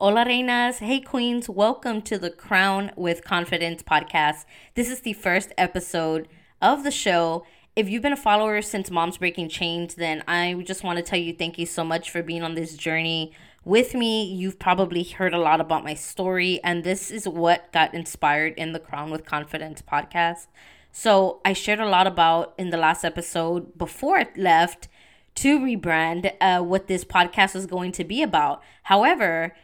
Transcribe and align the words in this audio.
Hola, 0.00 0.24
reinas. 0.24 0.78
Hey, 0.78 1.00
queens. 1.00 1.48
Welcome 1.48 2.02
to 2.02 2.20
the 2.20 2.30
Crowned 2.30 2.92
with 2.94 3.24
Confidence 3.24 3.82
podcast. 3.82 4.44
This 4.74 4.88
is 4.88 5.00
the 5.00 5.12
first 5.12 5.50
episode 5.58 6.28
of 6.62 6.84
the 6.84 6.92
show. 6.92 7.44
If 7.74 7.88
you've 7.88 8.02
been 8.02 8.12
a 8.12 8.16
follower 8.16 8.62
since 8.62 8.92
Mom's 8.92 9.18
Breaking 9.18 9.48
Chains, 9.48 9.96
then 9.96 10.22
I 10.28 10.54
just 10.64 10.84
want 10.84 10.98
to 10.98 11.02
tell 11.02 11.18
you 11.18 11.32
thank 11.32 11.58
you 11.58 11.66
so 11.66 11.82
much 11.82 12.12
for 12.12 12.22
being 12.22 12.44
on 12.44 12.54
this 12.54 12.76
journey 12.76 13.32
with 13.64 13.92
me. 13.92 14.24
You've 14.32 14.60
probably 14.60 15.02
heard 15.02 15.34
a 15.34 15.40
lot 15.40 15.60
about 15.60 15.82
my 15.82 15.94
story, 15.94 16.60
and 16.62 16.84
this 16.84 17.10
is 17.10 17.26
what 17.26 17.72
got 17.72 17.92
inspired 17.92 18.54
in 18.56 18.70
the 18.70 18.78
Crowned 18.78 19.10
with 19.10 19.26
Confidence 19.26 19.82
podcast. 19.82 20.46
So 20.92 21.40
I 21.44 21.54
shared 21.54 21.80
a 21.80 21.88
lot 21.88 22.06
about 22.06 22.54
in 22.56 22.70
the 22.70 22.76
last 22.76 23.04
episode 23.04 23.76
before 23.76 24.18
I 24.18 24.28
left 24.36 24.86
to 25.34 25.58
rebrand 25.58 26.32
uh, 26.40 26.62
what 26.62 26.86
this 26.86 27.04
podcast 27.04 27.54
was 27.54 27.66
going 27.66 27.92
to 27.92 28.04
be 28.04 28.22
about. 28.22 28.62
However, 28.84 29.54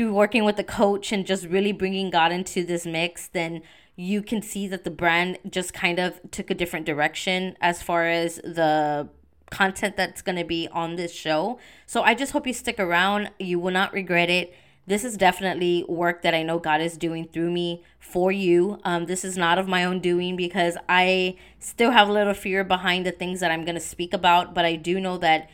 through 0.00 0.14
working 0.14 0.44
with 0.44 0.56
the 0.56 0.64
coach 0.64 1.12
and 1.12 1.26
just 1.26 1.44
really 1.44 1.72
bringing 1.72 2.08
God 2.08 2.32
into 2.32 2.64
this 2.64 2.86
mix, 2.86 3.28
then 3.28 3.60
you 3.96 4.22
can 4.22 4.40
see 4.40 4.66
that 4.66 4.82
the 4.84 4.90
brand 4.90 5.36
just 5.50 5.74
kind 5.74 5.98
of 5.98 6.18
took 6.30 6.50
a 6.50 6.54
different 6.54 6.86
direction 6.86 7.54
as 7.60 7.82
far 7.82 8.06
as 8.06 8.36
the 8.36 9.10
content 9.50 9.98
that's 9.98 10.22
going 10.22 10.38
to 10.38 10.44
be 10.44 10.66
on 10.72 10.96
this 10.96 11.12
show. 11.12 11.58
So 11.84 12.00
I 12.00 12.14
just 12.14 12.32
hope 12.32 12.46
you 12.46 12.54
stick 12.54 12.80
around. 12.80 13.30
You 13.38 13.58
will 13.58 13.72
not 13.72 13.92
regret 13.92 14.30
it. 14.30 14.54
This 14.86 15.04
is 15.04 15.18
definitely 15.18 15.84
work 15.86 16.22
that 16.22 16.34
I 16.34 16.44
know 16.44 16.58
God 16.58 16.80
is 16.80 16.96
doing 16.96 17.28
through 17.28 17.50
me 17.50 17.84
for 17.98 18.32
you. 18.32 18.80
Um, 18.84 19.04
this 19.04 19.22
is 19.22 19.36
not 19.36 19.58
of 19.58 19.68
my 19.68 19.84
own 19.84 20.00
doing 20.00 20.34
because 20.34 20.78
I 20.88 21.36
still 21.58 21.90
have 21.90 22.08
a 22.08 22.12
little 22.12 22.32
fear 22.32 22.64
behind 22.64 23.04
the 23.04 23.12
things 23.12 23.40
that 23.40 23.50
I'm 23.50 23.66
going 23.66 23.74
to 23.74 23.82
speak 23.82 24.14
about, 24.14 24.54
but 24.54 24.64
I 24.64 24.76
do 24.76 24.98
know 24.98 25.18
that 25.18 25.50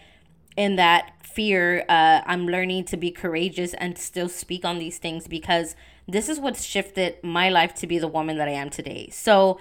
in 0.57 0.77
that 0.77 1.13
fear, 1.23 1.85
uh, 1.89 2.23
I'm 2.25 2.47
learning 2.47 2.85
to 2.87 2.97
be 2.97 3.11
courageous 3.11 3.75
and 3.75 3.99
still 3.99 4.29
speak 4.29 4.65
on 4.65 4.79
these 4.79 4.99
things 4.99 5.29
because 5.29 5.77
this 6.09 6.29
is 6.29 6.41
what's 6.41 6.65
shifted 6.65 7.23
my 7.23 7.49
life 7.49 7.75
to 7.75 7.87
be 7.87 7.99
the 7.99 8.09
woman 8.09 8.39
that 8.39 8.49
I 8.49 8.53
am 8.53 8.71
today. 8.71 9.09
So 9.13 9.59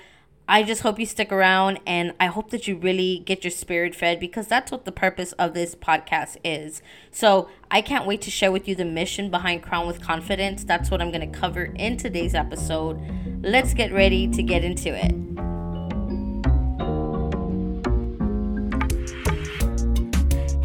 I 0.47 0.61
just 0.61 0.83
hope 0.83 0.99
you 0.99 1.07
stick 1.07 1.31
around 1.31 1.79
and 1.87 2.13
I 2.19 2.27
hope 2.27 2.51
that 2.51 2.67
you 2.67 2.77
really 2.77 3.23
get 3.25 3.43
your 3.43 3.51
spirit 3.51 3.95
fed 3.95 4.19
because 4.19 4.47
that's 4.47 4.71
what 4.71 4.85
the 4.85 4.91
purpose 4.91 5.31
of 5.33 5.53
this 5.53 5.73
podcast 5.73 6.37
is. 6.43 6.83
So 7.11 7.49
I 7.71 7.81
can't 7.81 8.05
wait 8.05 8.21
to 8.21 8.31
share 8.31 8.51
with 8.51 8.67
you 8.67 8.75
the 8.75 8.85
mission 8.85 9.31
behind 9.31 9.63
Crowned 9.63 9.87
with 9.87 10.01
Confidence. 10.01 10.63
That's 10.63 10.91
what 10.91 11.01
I'm 11.01 11.11
going 11.11 11.29
to 11.29 11.39
cover 11.39 11.73
in 11.75 11.97
today's 11.97 12.35
episode. 12.35 13.01
Let's 13.41 13.73
get 13.73 13.91
ready 13.91 14.27
to 14.27 14.43
get 14.43 14.63
into 14.63 14.93
it. 14.93 15.44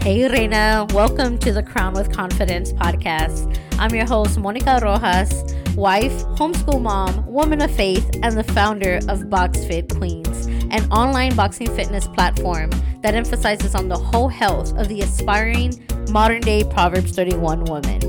Hey, 0.03 0.27
Reina. 0.27 0.87
Welcome 0.95 1.37
to 1.41 1.53
the 1.53 1.63
Crowned 1.63 1.95
with 1.95 2.11
Confidence 2.11 2.73
podcast. 2.73 3.55
I'm 3.79 3.95
your 3.95 4.07
host, 4.07 4.39
Monica 4.39 4.81
Rojas, 4.83 5.55
wife, 5.75 6.25
homeschool 6.39 6.81
mom, 6.81 7.27
woman 7.27 7.61
of 7.61 7.71
faith, 7.71 8.09
and 8.23 8.35
the 8.35 8.43
founder 8.43 8.97
of 9.11 9.25
BoxFit 9.25 9.95
Queens, 9.95 10.47
an 10.71 10.91
online 10.91 11.37
boxing 11.37 11.67
fitness 11.77 12.09
platform 12.09 12.71
that 13.03 13.15
emphasizes 13.15 13.75
on 13.75 13.89
the 13.89 13.99
whole 13.99 14.29
health 14.29 14.75
of 14.79 14.89
the 14.89 15.03
aspiring 15.03 15.75
modern 16.09 16.41
day 16.41 16.65
Proverbs 16.65 17.13
31 17.13 17.65
woman. 17.65 18.01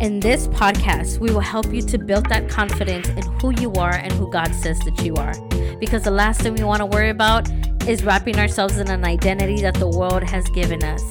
In 0.00 0.20
this 0.20 0.46
podcast, 0.46 1.18
we 1.18 1.32
will 1.32 1.40
help 1.40 1.74
you 1.74 1.82
to 1.82 1.98
build 1.98 2.26
that 2.26 2.48
confidence 2.48 3.08
in 3.08 3.24
who 3.40 3.50
you 3.60 3.72
are 3.72 3.94
and 3.94 4.12
who 4.12 4.30
God 4.30 4.54
says 4.54 4.78
that 4.80 5.04
you 5.04 5.16
are. 5.16 5.34
Because 5.78 6.04
the 6.04 6.12
last 6.12 6.42
thing 6.42 6.54
we 6.54 6.62
want 6.62 6.78
to 6.78 6.86
worry 6.86 7.10
about 7.10 7.50
is 7.88 8.04
wrapping 8.04 8.38
ourselves 8.38 8.78
in 8.78 8.88
an 8.88 9.04
identity 9.04 9.60
that 9.62 9.74
the 9.74 9.88
world 9.88 10.22
has 10.22 10.48
given 10.50 10.84
us. 10.84 11.02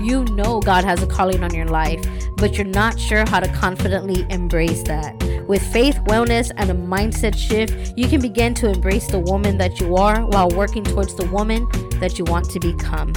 You 0.00 0.24
know 0.24 0.60
God 0.60 0.84
has 0.84 1.02
a 1.02 1.06
calling 1.06 1.42
on 1.42 1.54
your 1.54 1.66
life, 1.66 2.02
but 2.36 2.56
you're 2.56 2.66
not 2.66 2.98
sure 2.98 3.28
how 3.28 3.40
to 3.40 3.48
confidently 3.52 4.26
embrace 4.30 4.82
that. 4.84 5.14
With 5.46 5.62
faith, 5.72 6.00
wellness, 6.06 6.50
and 6.56 6.70
a 6.70 6.74
mindset 6.74 7.36
shift, 7.36 7.98
you 7.98 8.08
can 8.08 8.20
begin 8.20 8.54
to 8.54 8.70
embrace 8.70 9.08
the 9.08 9.18
woman 9.18 9.58
that 9.58 9.78
you 9.78 9.96
are 9.96 10.24
while 10.26 10.48
working 10.50 10.84
towards 10.84 11.14
the 11.16 11.26
woman 11.26 11.66
that 12.00 12.18
you 12.18 12.24
want 12.24 12.48
to 12.50 12.60
become. 12.60 13.12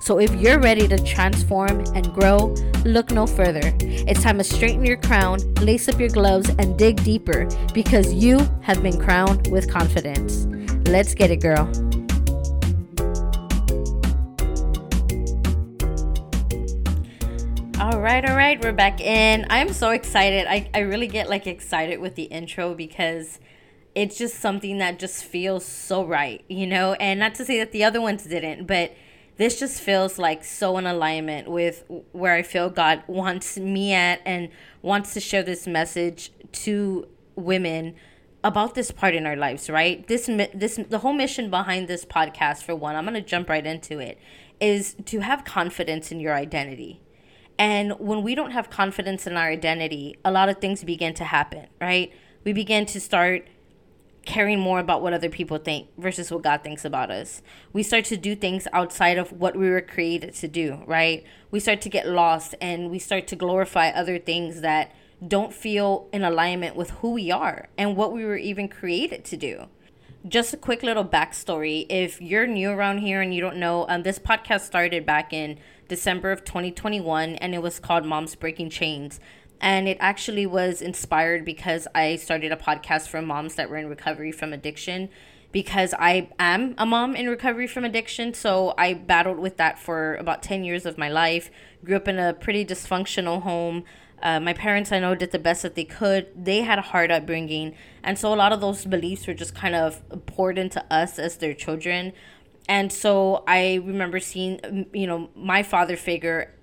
So 0.00 0.18
if 0.18 0.34
you're 0.34 0.60
ready 0.60 0.88
to 0.88 0.98
transform 1.02 1.80
and 1.94 2.12
grow, 2.12 2.54
look 2.84 3.10
no 3.10 3.26
further. 3.26 3.72
It's 3.80 4.22
time 4.22 4.38
to 4.38 4.44
straighten 4.44 4.84
your 4.84 4.98
crown, 4.98 5.40
lace 5.56 5.88
up 5.88 5.98
your 5.98 6.10
gloves, 6.10 6.48
and 6.58 6.78
dig 6.78 7.02
deeper 7.04 7.48
because 7.74 8.12
you 8.12 8.38
have 8.62 8.82
been 8.82 9.00
crowned 9.00 9.48
with 9.48 9.70
confidence. 9.70 10.46
Let's 10.88 11.14
get 11.14 11.30
it, 11.30 11.40
girl. 11.40 11.70
Right, 18.04 18.28
all 18.28 18.36
right, 18.36 18.62
we're 18.62 18.70
back 18.70 19.00
in. 19.00 19.46
I'm 19.48 19.72
so 19.72 19.88
excited. 19.88 20.46
I, 20.46 20.68
I 20.74 20.80
really 20.80 21.06
get 21.06 21.30
like 21.30 21.46
excited 21.46 22.00
with 22.00 22.16
the 22.16 22.24
intro 22.24 22.74
because 22.74 23.40
it's 23.94 24.18
just 24.18 24.40
something 24.40 24.76
that 24.76 24.98
just 24.98 25.24
feels 25.24 25.64
so 25.64 26.04
right, 26.04 26.44
you 26.46 26.66
know? 26.66 26.92
And 27.00 27.18
not 27.18 27.34
to 27.36 27.46
say 27.46 27.58
that 27.60 27.72
the 27.72 27.82
other 27.82 28.02
ones 28.02 28.24
didn't, 28.24 28.66
but 28.66 28.94
this 29.38 29.58
just 29.58 29.80
feels 29.80 30.18
like 30.18 30.44
so 30.44 30.76
in 30.76 30.86
alignment 30.86 31.50
with 31.50 31.84
where 32.12 32.34
I 32.34 32.42
feel 32.42 32.68
God 32.68 33.02
wants 33.06 33.56
me 33.56 33.94
at 33.94 34.20
and 34.26 34.50
wants 34.82 35.14
to 35.14 35.20
share 35.20 35.42
this 35.42 35.66
message 35.66 36.30
to 36.52 37.08
women 37.36 37.94
about 38.44 38.74
this 38.74 38.90
part 38.90 39.14
in 39.14 39.24
our 39.24 39.34
lives, 39.34 39.70
right? 39.70 40.06
This 40.08 40.26
this 40.54 40.78
the 40.90 40.98
whole 40.98 41.14
mission 41.14 41.48
behind 41.48 41.88
this 41.88 42.04
podcast 42.04 42.64
for 42.64 42.76
one, 42.76 42.96
I'm 42.96 43.06
going 43.06 43.14
to 43.14 43.22
jump 43.22 43.48
right 43.48 43.64
into 43.64 43.98
it, 43.98 44.18
is 44.60 44.94
to 45.06 45.20
have 45.20 45.46
confidence 45.46 46.12
in 46.12 46.20
your 46.20 46.34
identity 46.34 47.00
and 47.58 47.92
when 47.98 48.22
we 48.22 48.34
don't 48.34 48.50
have 48.50 48.70
confidence 48.70 49.26
in 49.26 49.36
our 49.36 49.48
identity, 49.48 50.16
a 50.24 50.32
lot 50.32 50.48
of 50.48 50.58
things 50.58 50.82
begin 50.82 51.14
to 51.14 51.24
happen, 51.24 51.68
right? 51.80 52.12
We 52.44 52.52
begin 52.52 52.86
to 52.86 53.00
start 53.00 53.46
caring 54.24 54.58
more 54.58 54.78
about 54.78 55.02
what 55.02 55.12
other 55.12 55.28
people 55.28 55.58
think 55.58 55.88
versus 55.98 56.30
what 56.30 56.42
God 56.42 56.62
thinks 56.62 56.84
about 56.84 57.10
us. 57.10 57.42
We 57.72 57.82
start 57.82 58.06
to 58.06 58.16
do 58.16 58.34
things 58.34 58.66
outside 58.72 59.18
of 59.18 59.32
what 59.32 59.56
we 59.56 59.68
were 59.68 59.82
created 59.82 60.34
to 60.36 60.48
do, 60.48 60.82
right? 60.86 61.24
We 61.50 61.60
start 61.60 61.80
to 61.82 61.88
get 61.88 62.08
lost 62.08 62.54
and 62.60 62.90
we 62.90 62.98
start 62.98 63.26
to 63.28 63.36
glorify 63.36 63.90
other 63.90 64.18
things 64.18 64.62
that 64.62 64.94
don't 65.26 65.52
feel 65.52 66.08
in 66.12 66.24
alignment 66.24 66.74
with 66.74 66.90
who 66.90 67.12
we 67.12 67.30
are 67.30 67.68
and 67.78 67.96
what 67.96 68.12
we 68.12 68.24
were 68.24 68.36
even 68.36 68.68
created 68.68 69.24
to 69.26 69.36
do. 69.36 69.66
Just 70.26 70.54
a 70.54 70.56
quick 70.56 70.82
little 70.82 71.04
backstory. 71.04 71.84
If 71.90 72.22
you're 72.22 72.46
new 72.46 72.70
around 72.70 72.98
here 72.98 73.20
and 73.20 73.34
you 73.34 73.42
don't 73.42 73.58
know, 73.58 73.84
um, 73.90 74.04
this 74.04 74.18
podcast 74.18 74.62
started 74.62 75.04
back 75.04 75.34
in 75.34 75.58
December 75.86 76.32
of 76.32 76.46
2021, 76.46 77.34
and 77.34 77.54
it 77.54 77.60
was 77.60 77.78
called 77.78 78.06
Moms 78.06 78.34
Breaking 78.34 78.70
Chains. 78.70 79.20
And 79.60 79.86
it 79.86 79.98
actually 80.00 80.46
was 80.46 80.80
inspired 80.80 81.44
because 81.44 81.86
I 81.94 82.16
started 82.16 82.52
a 82.52 82.56
podcast 82.56 83.08
for 83.08 83.20
moms 83.20 83.56
that 83.56 83.68
were 83.68 83.76
in 83.76 83.86
recovery 83.86 84.32
from 84.32 84.54
addiction 84.54 85.10
because 85.52 85.92
I 85.98 86.30
am 86.38 86.74
a 86.78 86.86
mom 86.86 87.14
in 87.14 87.28
recovery 87.28 87.66
from 87.66 87.84
addiction. 87.84 88.32
So 88.32 88.72
I 88.78 88.94
battled 88.94 89.38
with 89.38 89.58
that 89.58 89.78
for 89.78 90.14
about 90.14 90.42
10 90.42 90.64
years 90.64 90.86
of 90.86 90.96
my 90.96 91.10
life. 91.10 91.50
Grew 91.84 91.96
up 91.96 92.08
in 92.08 92.18
a 92.18 92.32
pretty 92.32 92.64
dysfunctional 92.64 93.42
home. 93.42 93.84
Uh, 94.22 94.40
my 94.40 94.52
parents, 94.52 94.90
I 94.90 95.00
know, 95.00 95.14
did 95.14 95.32
the 95.32 95.38
best 95.38 95.62
that 95.62 95.74
they 95.74 95.84
could. 95.84 96.28
They 96.34 96.62
had 96.62 96.78
a 96.78 96.82
hard 96.82 97.10
upbringing. 97.10 97.74
And 98.02 98.18
so 98.18 98.32
a 98.32 98.36
lot 98.36 98.52
of 98.52 98.60
those 98.60 98.84
beliefs 98.84 99.26
were 99.26 99.34
just 99.34 99.54
kind 99.54 99.74
of 99.74 100.02
poured 100.26 100.58
into 100.58 100.84
us 100.92 101.18
as 101.18 101.36
their 101.36 101.54
children 101.54 102.12
and 102.68 102.92
so 102.92 103.44
I 103.46 103.74
remember 103.84 104.20
seeing, 104.20 104.86
you 104.92 105.06
know, 105.06 105.28
my 105.34 105.62
father 105.62 105.96
figure 105.96 106.54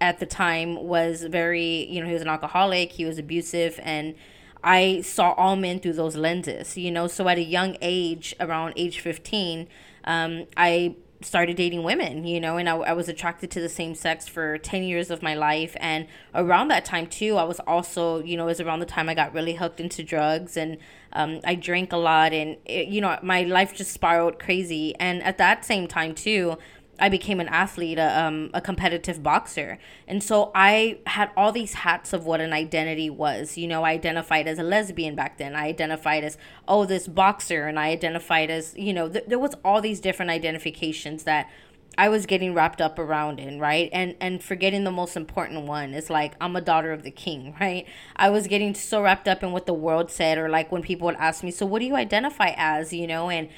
at 0.00 0.18
the 0.18 0.26
time 0.26 0.76
was 0.76 1.22
very, 1.24 1.86
you 1.86 2.00
know, 2.00 2.06
he 2.06 2.12
was 2.12 2.22
an 2.22 2.28
alcoholic, 2.28 2.92
he 2.92 3.04
was 3.04 3.18
abusive, 3.18 3.78
and 3.82 4.14
I 4.62 5.02
saw 5.02 5.32
all 5.32 5.56
men 5.56 5.80
through 5.80 5.94
those 5.94 6.16
lenses, 6.16 6.78
you 6.78 6.90
know. 6.90 7.06
So 7.06 7.28
at 7.28 7.36
a 7.36 7.42
young 7.42 7.76
age, 7.82 8.34
around 8.40 8.72
age 8.76 9.00
15, 9.00 9.68
um, 10.04 10.46
I 10.56 10.96
started 11.24 11.56
dating 11.56 11.82
women, 11.82 12.24
you 12.24 12.40
know, 12.40 12.56
and 12.56 12.68
I, 12.68 12.76
I 12.76 12.92
was 12.92 13.08
attracted 13.08 13.50
to 13.52 13.60
the 13.60 13.68
same 13.68 13.94
sex 13.94 14.28
for 14.28 14.58
10 14.58 14.82
years 14.82 15.10
of 15.10 15.22
my 15.22 15.34
life. 15.34 15.76
And 15.80 16.06
around 16.34 16.68
that 16.68 16.84
time, 16.84 17.06
too, 17.06 17.36
I 17.36 17.44
was 17.44 17.60
also, 17.60 18.22
you 18.22 18.36
know, 18.36 18.44
it 18.44 18.46
was 18.46 18.60
around 18.60 18.80
the 18.80 18.86
time 18.86 19.08
I 19.08 19.14
got 19.14 19.32
really 19.32 19.54
hooked 19.54 19.80
into 19.80 20.02
drugs 20.02 20.56
and 20.56 20.78
um, 21.12 21.40
I 21.44 21.54
drank 21.54 21.92
a 21.92 21.96
lot. 21.96 22.32
And, 22.32 22.56
it, 22.64 22.88
you 22.88 23.00
know, 23.00 23.18
my 23.22 23.42
life 23.42 23.74
just 23.74 23.92
spiraled 23.92 24.38
crazy. 24.38 24.94
And 24.96 25.22
at 25.22 25.38
that 25.38 25.64
same 25.64 25.86
time, 25.88 26.14
too, 26.14 26.58
I 26.98 27.08
became 27.08 27.40
an 27.40 27.48
athlete, 27.48 27.98
a, 27.98 28.20
um, 28.20 28.50
a 28.54 28.60
competitive 28.60 29.22
boxer. 29.22 29.78
And 30.06 30.22
so 30.22 30.52
I 30.54 30.98
had 31.06 31.30
all 31.36 31.50
these 31.50 31.74
hats 31.74 32.12
of 32.12 32.24
what 32.24 32.40
an 32.40 32.52
identity 32.52 33.10
was. 33.10 33.58
You 33.58 33.66
know, 33.66 33.82
I 33.82 33.92
identified 33.92 34.46
as 34.46 34.58
a 34.58 34.62
lesbian 34.62 35.14
back 35.14 35.38
then. 35.38 35.56
I 35.56 35.66
identified 35.66 36.22
as, 36.22 36.38
oh, 36.68 36.84
this 36.84 37.08
boxer. 37.08 37.66
And 37.66 37.78
I 37.78 37.88
identified 37.88 38.50
as, 38.50 38.74
you 38.76 38.92
know, 38.92 39.08
th- 39.08 39.24
there 39.26 39.38
was 39.38 39.54
all 39.64 39.80
these 39.80 40.00
different 40.00 40.30
identifications 40.30 41.24
that 41.24 41.50
I 41.96 42.08
was 42.08 42.26
getting 42.26 42.54
wrapped 42.54 42.80
up 42.80 42.98
around 42.98 43.38
in, 43.38 43.58
right? 43.58 43.88
And 43.92 44.16
and 44.20 44.42
forgetting 44.42 44.84
the 44.84 44.90
most 44.90 45.16
important 45.16 45.66
one 45.66 45.94
is 45.94 46.10
like 46.10 46.34
I'm 46.40 46.56
a 46.56 46.60
daughter 46.60 46.92
of 46.92 47.02
the 47.02 47.10
king, 47.10 47.54
right? 47.60 47.86
I 48.16 48.30
was 48.30 48.46
getting 48.46 48.74
so 48.74 49.02
wrapped 49.02 49.28
up 49.28 49.42
in 49.42 49.52
what 49.52 49.66
the 49.66 49.74
world 49.74 50.10
said 50.10 50.38
or 50.38 50.48
like 50.48 50.72
when 50.72 50.82
people 50.82 51.06
would 51.06 51.16
ask 51.16 51.44
me, 51.44 51.50
"So 51.50 51.66
what 51.66 51.80
do 51.80 51.86
you 51.86 51.96
identify 51.96 52.52
as?" 52.56 52.92
you 52.92 53.06
know, 53.06 53.30
and 53.30 53.48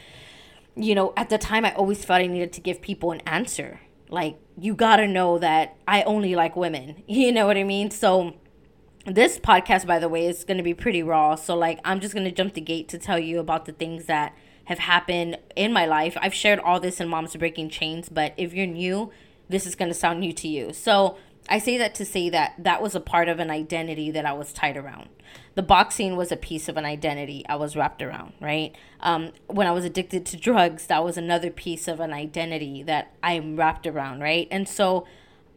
you 0.76 0.94
know, 0.94 1.12
at 1.17 1.31
the 1.31 1.38
time 1.38 1.64
I 1.64 1.75
always 1.75 2.05
felt 2.05 2.20
I 2.20 2.26
needed 2.26 2.52
to 2.55 2.61
give 2.61 2.81
people 2.81 3.11
an 3.12 3.20
answer. 3.26 3.81
Like, 4.08 4.38
you 4.58 4.75
gotta 4.75 5.08
know 5.08 5.38
that 5.38 5.76
I 5.88 6.02
only 6.02 6.34
like 6.34 6.55
women. 6.56 7.02
You 7.08 7.32
know 7.32 7.46
what 7.46 7.56
I 7.56 7.64
mean? 7.64 7.90
So 7.90 8.34
this 9.06 9.38
podcast, 9.38 9.87
by 9.87 9.99
the 9.99 10.08
way, 10.08 10.26
is 10.26 10.44
to 10.58 10.64
be 10.64 10.75
pretty 10.75 11.02
raw. 11.02 11.37
So, 11.37 11.56
like, 11.56 11.78
I'm 11.84 12.00
just 12.00 12.12
to 12.25 12.32
jump 12.32 12.55
the 12.55 12.61
gate 12.61 12.88
to 12.88 12.99
tell 12.99 13.19
you 13.19 13.38
about 13.38 13.64
the 13.64 13.73
things 13.73 14.06
that 14.06 14.34
have 14.64 14.81
happened 14.81 15.38
in 15.55 15.73
my 15.73 15.87
life. 15.87 16.17
I've 16.20 16.34
shared 16.34 16.58
all 16.58 16.81
this 16.81 17.00
in 17.00 17.08
Moms 17.08 17.37
Breaking 17.37 17.69
Chains, 17.69 18.08
but 18.08 18.34
if 18.37 18.52
you're 18.52 18.67
new, 18.67 19.12
this 19.49 19.64
is 19.64 19.76
to 19.90 19.94
sound 19.94 20.19
new 20.20 20.32
to 20.32 20.49
you. 20.49 20.73
So, 20.73 21.17
I 21.49 21.59
say 21.59 21.79
that 21.79 21.95
to 21.97 22.05
say 22.05 22.29
that 22.31 22.55
that 22.59 22.83
was 22.83 22.95
a 22.95 23.01
part 23.01 23.29
of 23.29 23.39
an 23.39 23.51
identity 23.51 24.11
that 24.11 24.27
I 24.27 24.33
was 24.33 24.53
tied 24.53 24.77
around. 24.77 25.09
The 25.55 25.63
boxing 25.63 26.17
was 26.17 26.33
a 26.33 26.37
piece 26.37 26.69
of 26.69 26.77
an 26.77 26.85
identity 26.85 27.45
I 27.49 27.57
was 27.57 27.77
wrapped 27.77 28.03
around, 28.03 28.35
right? 28.41 28.75
Um, 29.01 29.33
when 29.47 29.67
I 29.67 29.73
was 29.73 29.85
addicted 29.85 30.27
to 30.27 30.37
drugs, 30.37 30.87
that 30.87 31.05
was 31.05 31.17
another 31.17 31.51
piece 31.51 31.89
of 31.89 32.01
an 32.01 32.13
identity 32.13 32.83
that 32.85 33.15
I'm 33.23 33.57
wrapped 33.57 33.87
around, 33.87 34.21
right? 34.21 34.49
And 34.51 34.69
so, 34.69 35.07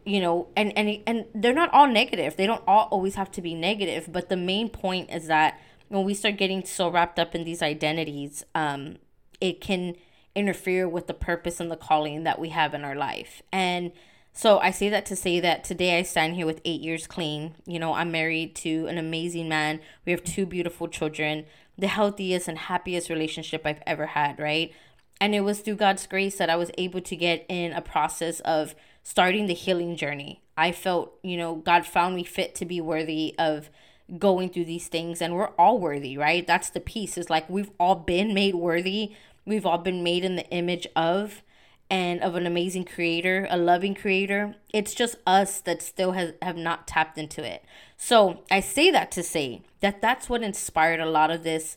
you 0.04 0.20
know, 0.20 0.48
and 0.56 0.76
and 0.76 1.00
and 1.06 1.26
they're 1.34 1.52
not 1.52 1.72
all 1.72 1.86
negative. 1.86 2.36
They 2.36 2.46
don't 2.46 2.62
all 2.66 2.88
always 2.90 3.16
have 3.16 3.30
to 3.32 3.42
be 3.42 3.54
negative. 3.54 4.08
But 4.10 4.28
the 4.28 4.36
main 4.36 4.68
point 4.68 5.10
is 5.10 5.26
that 5.26 5.60
when 5.88 6.04
we 6.04 6.14
start 6.14 6.36
getting 6.36 6.64
so 6.64 6.88
wrapped 6.88 7.18
up 7.18 7.34
in 7.34 7.44
these 7.44 7.62
identities, 7.62 8.44
um, 8.54 8.96
it 9.40 9.60
can 9.60 9.96
interfere 10.34 10.88
with 10.88 11.06
the 11.08 11.14
purpose 11.14 11.60
and 11.60 11.70
the 11.70 11.76
calling 11.76 12.22
that 12.24 12.38
we 12.38 12.50
have 12.50 12.74
in 12.74 12.84
our 12.84 12.94
life. 12.94 13.42
And 13.52 13.92
so 14.40 14.58
I 14.58 14.70
say 14.70 14.88
that 14.88 15.04
to 15.04 15.16
say 15.16 15.38
that 15.40 15.64
today 15.64 15.98
I 15.98 16.02
stand 16.02 16.34
here 16.34 16.46
with 16.46 16.62
eight 16.64 16.80
years 16.80 17.06
clean. 17.06 17.56
You 17.66 17.78
know, 17.78 17.92
I'm 17.92 18.10
married 18.10 18.56
to 18.56 18.86
an 18.86 18.96
amazing 18.96 19.50
man. 19.50 19.80
We 20.06 20.12
have 20.12 20.24
two 20.24 20.46
beautiful 20.46 20.88
children, 20.88 21.44
the 21.76 21.88
healthiest 21.88 22.48
and 22.48 22.56
happiest 22.56 23.10
relationship 23.10 23.66
I've 23.66 23.82
ever 23.86 24.06
had, 24.06 24.38
right? 24.38 24.72
And 25.20 25.34
it 25.34 25.42
was 25.42 25.60
through 25.60 25.74
God's 25.74 26.06
grace 26.06 26.38
that 26.38 26.48
I 26.48 26.56
was 26.56 26.70
able 26.78 27.02
to 27.02 27.16
get 27.16 27.44
in 27.50 27.74
a 27.74 27.82
process 27.82 28.40
of 28.40 28.74
starting 29.02 29.44
the 29.44 29.52
healing 29.52 29.94
journey. 29.94 30.40
I 30.56 30.72
felt, 30.72 31.18
you 31.22 31.36
know, 31.36 31.56
God 31.56 31.84
found 31.84 32.16
me 32.16 32.24
fit 32.24 32.54
to 32.54 32.64
be 32.64 32.80
worthy 32.80 33.34
of 33.38 33.68
going 34.18 34.48
through 34.48 34.64
these 34.64 34.88
things 34.88 35.20
and 35.20 35.34
we're 35.34 35.48
all 35.58 35.78
worthy, 35.78 36.16
right? 36.16 36.46
That's 36.46 36.70
the 36.70 36.80
piece. 36.80 37.18
Is 37.18 37.28
like 37.28 37.50
we've 37.50 37.72
all 37.78 37.94
been 37.94 38.32
made 38.32 38.54
worthy. 38.54 39.12
We've 39.44 39.66
all 39.66 39.76
been 39.76 40.02
made 40.02 40.24
in 40.24 40.36
the 40.36 40.48
image 40.48 40.86
of 40.96 41.42
and 41.90 42.22
of 42.22 42.36
an 42.36 42.46
amazing 42.46 42.84
creator, 42.84 43.46
a 43.50 43.58
loving 43.58 43.94
creator. 43.94 44.54
It's 44.72 44.94
just 44.94 45.16
us 45.26 45.60
that 45.62 45.82
still 45.82 46.12
has 46.12 46.34
have 46.40 46.56
not 46.56 46.86
tapped 46.86 47.18
into 47.18 47.44
it. 47.44 47.64
So, 47.96 48.42
I 48.50 48.60
say 48.60 48.90
that 48.90 49.10
to 49.12 49.22
say 49.22 49.62
that 49.80 50.00
that's 50.00 50.28
what 50.28 50.42
inspired 50.42 51.00
a 51.00 51.10
lot 51.10 51.30
of 51.30 51.42
this 51.42 51.76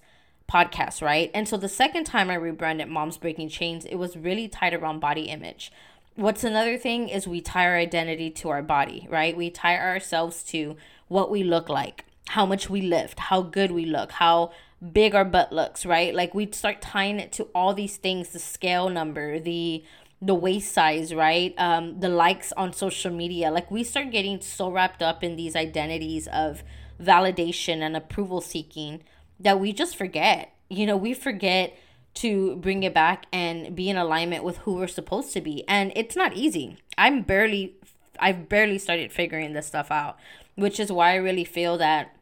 podcast, 0.50 1.02
right? 1.02 1.32
And 1.34 1.48
so 1.48 1.58
the 1.58 1.70
second 1.70 2.04
time 2.04 2.30
I 2.30 2.36
rebranded 2.36 2.88
Moms 2.88 3.18
Breaking 3.18 3.50
Chains, 3.50 3.86
it 3.86 3.96
was 3.96 4.16
really 4.18 4.48
tied 4.48 4.74
around 4.74 5.00
body 5.00 5.24
image. 5.24 5.72
What's 6.16 6.44
another 6.44 6.78
thing 6.78 7.10
is 7.10 7.28
we 7.28 7.42
tie 7.42 7.66
our 7.66 7.76
identity 7.76 8.30
to 8.32 8.50
our 8.50 8.62
body, 8.62 9.08
right? 9.10 9.36
We 9.36 9.50
tie 9.50 9.78
ourselves 9.78 10.44
to 10.44 10.76
what 11.08 11.32
we 11.32 11.44
look 11.44 11.70
like, 11.70 12.06
how 12.28 12.46
much 12.46 12.70
we 12.70 12.82
lift, 12.82 13.20
how 13.20 13.42
good 13.42 13.72
we 13.72 13.86
look, 13.86 14.12
how 14.12 14.52
big 14.92 15.16
our 15.16 15.26
butt 15.26 15.52
looks, 15.52 15.86
right? 15.86 16.14
Like 16.14 16.36
we 16.36 16.52
start 16.52 16.82
tying 16.82 17.20
it 17.20 17.32
to 17.34 17.46
all 17.56 17.74
these 17.74 17.98
things, 17.98 18.30
the 18.30 18.40
scale 18.40 18.90
number, 18.90 19.40
the 19.40 19.84
the 20.26 20.36
waist 20.36 20.72
size, 20.72 21.14
right? 21.14 21.54
Um, 21.58 22.00
the 22.00 22.10
likes 22.10 22.52
on 22.54 22.74
social 22.74 23.12
media. 23.12 23.52
Like 23.52 23.70
we 23.70 23.84
start 23.84 24.12
getting 24.12 24.42
so 24.42 24.70
wrapped 24.70 25.02
up 25.02 25.24
in 25.24 25.36
these 25.36 25.56
identities 25.56 26.28
of 26.28 26.64
validation 27.02 27.82
and 27.82 27.96
approval 27.98 28.42
seeking 28.42 29.04
that 29.40 29.60
we 29.60 29.74
just 29.74 29.96
forget. 29.96 30.54
You 30.70 30.86
know, 30.86 30.98
we 30.98 31.14
forget 31.14 31.78
to 32.16 32.56
bring 32.58 32.84
it 32.84 32.94
back 32.94 33.26
and 33.34 33.76
be 33.76 33.90
in 33.90 33.98
alignment 33.98 34.44
with 34.44 34.58
who 34.60 34.76
we're 34.76 34.88
supposed 34.88 35.34
to 35.34 35.42
be. 35.42 35.68
And 35.68 35.92
it's 35.96 36.16
not 36.16 36.34
easy. 36.34 36.78
I'm 36.98 37.24
barely 37.24 37.76
I've 38.20 38.48
barely 38.48 38.78
started 38.78 39.12
figuring 39.12 39.54
this 39.54 39.68
stuff 39.68 39.92
out, 39.92 40.18
which 40.56 40.80
is 40.80 40.92
why 40.92 41.14
I 41.14 41.16
really 41.16 41.44
feel 41.44 41.78
that 41.80 42.16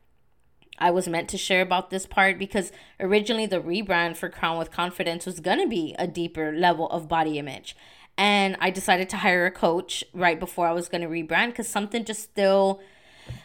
I 0.82 0.90
was 0.90 1.08
meant 1.08 1.30
to 1.30 1.38
share 1.38 1.62
about 1.62 1.92
this 1.92 2.08
part 2.08 2.40
because 2.40 2.72
originally 3.00 3.46
the 3.46 3.62
rebrand 3.62 4.18
for 4.18 4.30
Crowned 4.30 4.58
with 4.58 4.72
Confidence 4.72 5.28
was 5.28 5.40
going 5.40 5.60
to 5.60 5.68
be 5.68 5.96
a 6.00 6.08
deeper 6.08 6.52
level 6.52 6.90
of 6.90 7.08
body 7.08 7.38
image. 7.38 7.76
And 8.18 8.58
I 8.60 8.72
decided 8.72 9.08
to 9.10 9.18
hire 9.18 9.46
a 9.46 9.52
coach 9.52 10.04
right 10.12 10.40
before 10.40 10.68
I 10.68 10.74
was 10.74 10.90
going 10.90 11.02
to 11.02 11.08
rebrand 11.08 11.48
because 11.48 11.68
something 11.68 12.04
just 12.04 12.24
still 12.24 12.82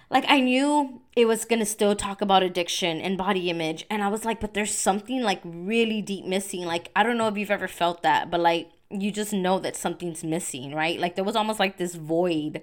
like 0.08 0.24
I 0.28 0.40
knew 0.40 1.02
it 1.14 1.26
was 1.26 1.44
going 1.44 1.58
to 1.58 1.66
still 1.66 1.94
talk 1.94 2.22
about 2.22 2.42
addiction 2.42 3.00
and 3.00 3.18
body 3.18 3.50
image. 3.50 3.84
And 3.90 4.02
I 4.02 4.08
was 4.08 4.24
like 4.24 4.40
but 4.40 4.54
there's 4.54 4.74
something 4.74 5.22
like 5.22 5.42
really 5.44 6.00
deep 6.00 6.24
missing. 6.24 6.64
Like 6.64 6.90
I 6.96 7.02
don't 7.02 7.18
know 7.18 7.28
if 7.28 7.36
you've 7.36 7.50
ever 7.50 7.68
felt 7.68 8.02
that 8.02 8.30
but 8.30 8.40
like 8.40 8.70
you 8.90 9.10
just 9.10 9.34
know 9.34 9.58
that 9.58 9.76
something's 9.76 10.24
missing 10.24 10.74
right? 10.74 10.98
Like 10.98 11.16
there 11.16 11.24
was 11.24 11.36
almost 11.36 11.60
like 11.60 11.76
this 11.76 11.96
void 11.96 12.62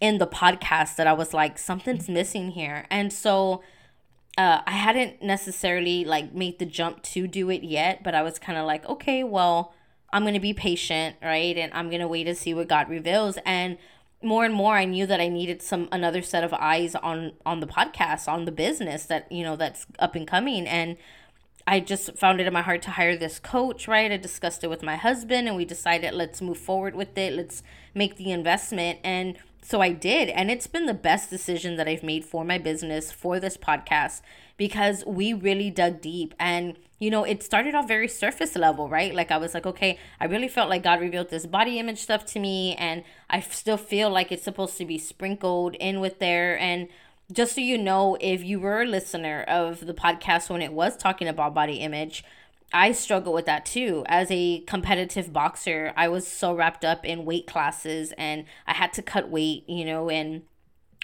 in 0.00 0.18
the 0.18 0.26
podcast 0.26 0.96
that 0.96 1.06
I 1.06 1.12
was 1.12 1.32
like 1.32 1.58
something's 1.58 2.08
missing 2.08 2.50
here. 2.50 2.86
And 2.90 3.12
so 3.12 3.62
uh, 4.38 4.62
I 4.66 4.72
hadn't 4.72 5.22
necessarily 5.22 6.04
like 6.04 6.32
made 6.34 6.58
the 6.58 6.66
jump 6.66 7.02
to 7.02 7.26
do 7.26 7.50
it 7.50 7.62
yet, 7.62 8.02
but 8.02 8.14
I 8.14 8.22
was 8.22 8.38
kind 8.38 8.58
of 8.58 8.66
like, 8.66 8.86
okay, 8.86 9.24
well, 9.24 9.74
I'm 10.12 10.24
gonna 10.24 10.40
be 10.40 10.54
patient, 10.54 11.16
right? 11.22 11.56
And 11.56 11.72
I'm 11.74 11.90
gonna 11.90 12.08
wait 12.08 12.24
to 12.24 12.34
see 12.34 12.54
what 12.54 12.68
God 12.68 12.88
reveals. 12.88 13.38
And 13.44 13.78
more 14.22 14.44
and 14.44 14.54
more, 14.54 14.74
I 14.74 14.84
knew 14.84 15.06
that 15.06 15.20
I 15.20 15.28
needed 15.28 15.62
some 15.62 15.88
another 15.92 16.22
set 16.22 16.44
of 16.44 16.52
eyes 16.54 16.94
on 16.94 17.32
on 17.44 17.60
the 17.60 17.66
podcast, 17.66 18.28
on 18.28 18.44
the 18.44 18.52
business 18.52 19.06
that 19.06 19.30
you 19.32 19.42
know 19.42 19.56
that's 19.56 19.86
up 19.98 20.14
and 20.14 20.26
coming. 20.26 20.66
And 20.66 20.96
I 21.66 21.80
just 21.80 22.16
found 22.16 22.40
it 22.40 22.46
in 22.46 22.52
my 22.52 22.62
heart 22.62 22.82
to 22.82 22.90
hire 22.92 23.16
this 23.16 23.38
coach, 23.38 23.86
right? 23.86 24.10
I 24.10 24.16
discussed 24.16 24.64
it 24.64 24.68
with 24.68 24.82
my 24.82 24.96
husband, 24.96 25.48
and 25.48 25.56
we 25.56 25.64
decided 25.64 26.14
let's 26.14 26.40
move 26.40 26.58
forward 26.58 26.94
with 26.94 27.16
it. 27.16 27.32
Let's 27.32 27.62
make 27.94 28.16
the 28.16 28.30
investment 28.30 29.00
and 29.04 29.36
so 29.62 29.80
I 29.80 29.92
did. 29.92 30.28
And 30.28 30.50
it's 30.50 30.66
been 30.66 30.86
the 30.86 30.94
best 30.94 31.30
decision 31.30 31.76
that 31.76 31.88
I've 31.88 32.02
made 32.02 32.24
for 32.24 32.44
my 32.44 32.58
business, 32.58 33.12
for 33.12 33.38
this 33.38 33.56
podcast, 33.56 34.22
because 34.56 35.04
we 35.06 35.32
really 35.32 35.70
dug 35.70 36.00
deep. 36.00 36.34
And, 36.38 36.76
you 36.98 37.10
know, 37.10 37.24
it 37.24 37.42
started 37.42 37.74
off 37.74 37.88
very 37.88 38.08
surface 38.08 38.56
level, 38.56 38.88
right? 38.88 39.14
Like 39.14 39.30
I 39.30 39.36
was 39.38 39.54
like, 39.54 39.66
okay, 39.66 39.98
I 40.20 40.26
really 40.26 40.48
felt 40.48 40.70
like 40.70 40.82
God 40.82 41.00
revealed 41.00 41.30
this 41.30 41.46
body 41.46 41.78
image 41.78 41.98
stuff 41.98 42.24
to 42.26 42.40
me. 42.40 42.74
And 42.76 43.04
I 43.28 43.40
still 43.40 43.76
feel 43.76 44.10
like 44.10 44.32
it's 44.32 44.44
supposed 44.44 44.76
to 44.78 44.84
be 44.84 44.98
sprinkled 44.98 45.74
in 45.76 46.00
with 46.00 46.18
there. 46.18 46.58
And, 46.58 46.88
just 47.32 47.54
so 47.54 47.60
you 47.60 47.78
know, 47.78 48.16
if 48.20 48.42
you 48.42 48.58
were 48.58 48.82
a 48.82 48.86
listener 48.86 49.42
of 49.42 49.86
the 49.86 49.94
podcast 49.94 50.50
when 50.50 50.62
it 50.62 50.72
was 50.72 50.96
talking 50.96 51.28
about 51.28 51.54
body 51.54 51.76
image, 51.76 52.24
I 52.72 52.92
struggle 52.92 53.32
with 53.32 53.46
that 53.46 53.66
too. 53.66 54.04
As 54.06 54.30
a 54.30 54.60
competitive 54.60 55.32
boxer, 55.32 55.92
I 55.96 56.08
was 56.08 56.26
so 56.26 56.54
wrapped 56.54 56.84
up 56.84 57.04
in 57.04 57.24
weight 57.24 57.46
classes 57.46 58.12
and 58.16 58.44
I 58.66 58.74
had 58.74 58.92
to 58.94 59.02
cut 59.02 59.28
weight, 59.28 59.68
you 59.68 59.84
know, 59.84 60.08
and 60.08 60.42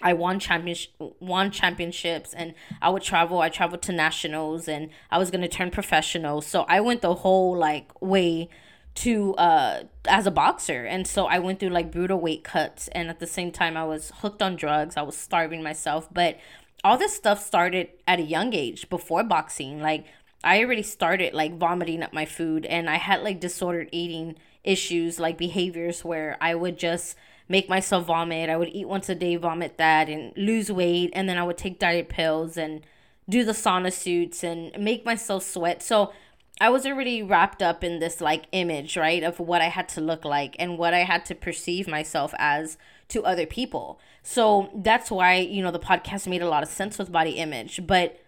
I 0.02 0.12
won 0.12 0.38
championship 0.38 0.92
won 1.20 1.50
championships 1.50 2.34
and 2.34 2.54
I 2.82 2.90
would 2.90 3.02
travel. 3.02 3.40
I 3.40 3.48
traveled 3.48 3.82
to 3.82 3.92
nationals 3.92 4.68
and 4.68 4.90
I 5.10 5.18
was 5.18 5.30
gonna 5.30 5.48
turn 5.48 5.70
professional. 5.70 6.40
So 6.40 6.66
I 6.68 6.80
went 6.80 7.00
the 7.00 7.14
whole 7.14 7.56
like 7.56 8.00
way 8.00 8.48
to 8.96 9.34
uh 9.34 9.84
as 10.06 10.26
a 10.26 10.30
boxer 10.30 10.84
and 10.84 11.06
so 11.06 11.26
I 11.26 11.38
went 11.38 11.60
through 11.60 11.68
like 11.70 11.92
brutal 11.92 12.18
weight 12.18 12.44
cuts 12.44 12.88
and 12.88 13.10
at 13.10 13.20
the 13.20 13.26
same 13.26 13.52
time 13.52 13.76
I 13.76 13.84
was 13.84 14.12
hooked 14.16 14.42
on 14.42 14.54
drugs. 14.54 14.96
I 14.96 15.02
was 15.02 15.16
starving 15.16 15.62
myself. 15.62 16.08
But 16.12 16.38
all 16.84 16.96
this 16.96 17.14
stuff 17.14 17.44
started 17.44 17.88
at 18.06 18.20
a 18.20 18.22
young 18.22 18.54
age 18.54 18.88
before 18.88 19.24
boxing. 19.24 19.80
Like 19.80 20.04
I 20.46 20.62
already 20.62 20.84
started 20.84 21.34
like 21.34 21.58
vomiting 21.58 22.04
up 22.04 22.12
my 22.12 22.24
food 22.24 22.66
and 22.66 22.88
I 22.88 22.96
had 22.96 23.22
like 23.24 23.40
disordered 23.40 23.88
eating 23.90 24.36
issues, 24.62 25.18
like 25.18 25.36
behaviors 25.36 26.04
where 26.04 26.36
I 26.40 26.54
would 26.54 26.78
just 26.78 27.16
make 27.48 27.68
myself 27.68 28.06
vomit. 28.06 28.48
I 28.48 28.56
would 28.56 28.68
eat 28.68 28.86
once 28.86 29.08
a 29.08 29.16
day, 29.16 29.34
vomit 29.34 29.76
that, 29.78 30.08
and 30.08 30.32
lose 30.36 30.70
weight. 30.70 31.10
And 31.14 31.28
then 31.28 31.36
I 31.36 31.42
would 31.42 31.58
take 31.58 31.80
diet 31.80 32.08
pills 32.08 32.56
and 32.56 32.86
do 33.28 33.44
the 33.44 33.52
sauna 33.52 33.92
suits 33.92 34.44
and 34.44 34.70
make 34.78 35.04
myself 35.04 35.42
sweat. 35.42 35.82
So 35.82 36.12
I 36.60 36.70
was 36.70 36.86
already 36.86 37.24
wrapped 37.24 37.60
up 37.60 37.82
in 37.82 37.98
this 37.98 38.20
like 38.20 38.44
image, 38.52 38.96
right, 38.96 39.24
of 39.24 39.40
what 39.40 39.62
I 39.62 39.68
had 39.68 39.88
to 39.90 40.00
look 40.00 40.24
like 40.24 40.54
and 40.60 40.78
what 40.78 40.94
I 40.94 41.00
had 41.00 41.24
to 41.26 41.34
perceive 41.34 41.88
myself 41.88 42.32
as 42.38 42.78
to 43.08 43.24
other 43.24 43.46
people. 43.46 43.98
So 44.22 44.70
that's 44.76 45.10
why, 45.10 45.38
you 45.38 45.60
know, 45.60 45.72
the 45.72 45.80
podcast 45.80 46.28
made 46.28 46.42
a 46.42 46.48
lot 46.48 46.62
of 46.62 46.68
sense 46.68 46.98
with 46.98 47.10
body 47.10 47.32
image. 47.32 47.84
But 47.84 48.20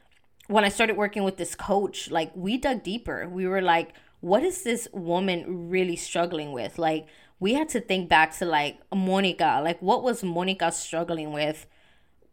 when 0.48 0.64
I 0.64 0.70
started 0.70 0.96
working 0.96 1.22
with 1.22 1.36
this 1.36 1.54
coach, 1.54 2.10
like 2.10 2.32
we 2.34 2.56
dug 2.56 2.82
deeper. 2.82 3.28
We 3.28 3.46
were 3.46 3.62
like, 3.62 3.92
what 4.20 4.42
is 4.42 4.62
this 4.62 4.88
woman 4.92 5.68
really 5.68 5.96
struggling 5.96 6.52
with? 6.52 6.78
Like 6.78 7.06
we 7.38 7.54
had 7.54 7.68
to 7.70 7.80
think 7.80 8.08
back 8.08 8.36
to 8.38 8.46
like 8.46 8.78
Monica, 8.92 9.60
like 9.62 9.80
what 9.80 10.02
was 10.02 10.24
Monica 10.24 10.72
struggling 10.72 11.32
with 11.32 11.66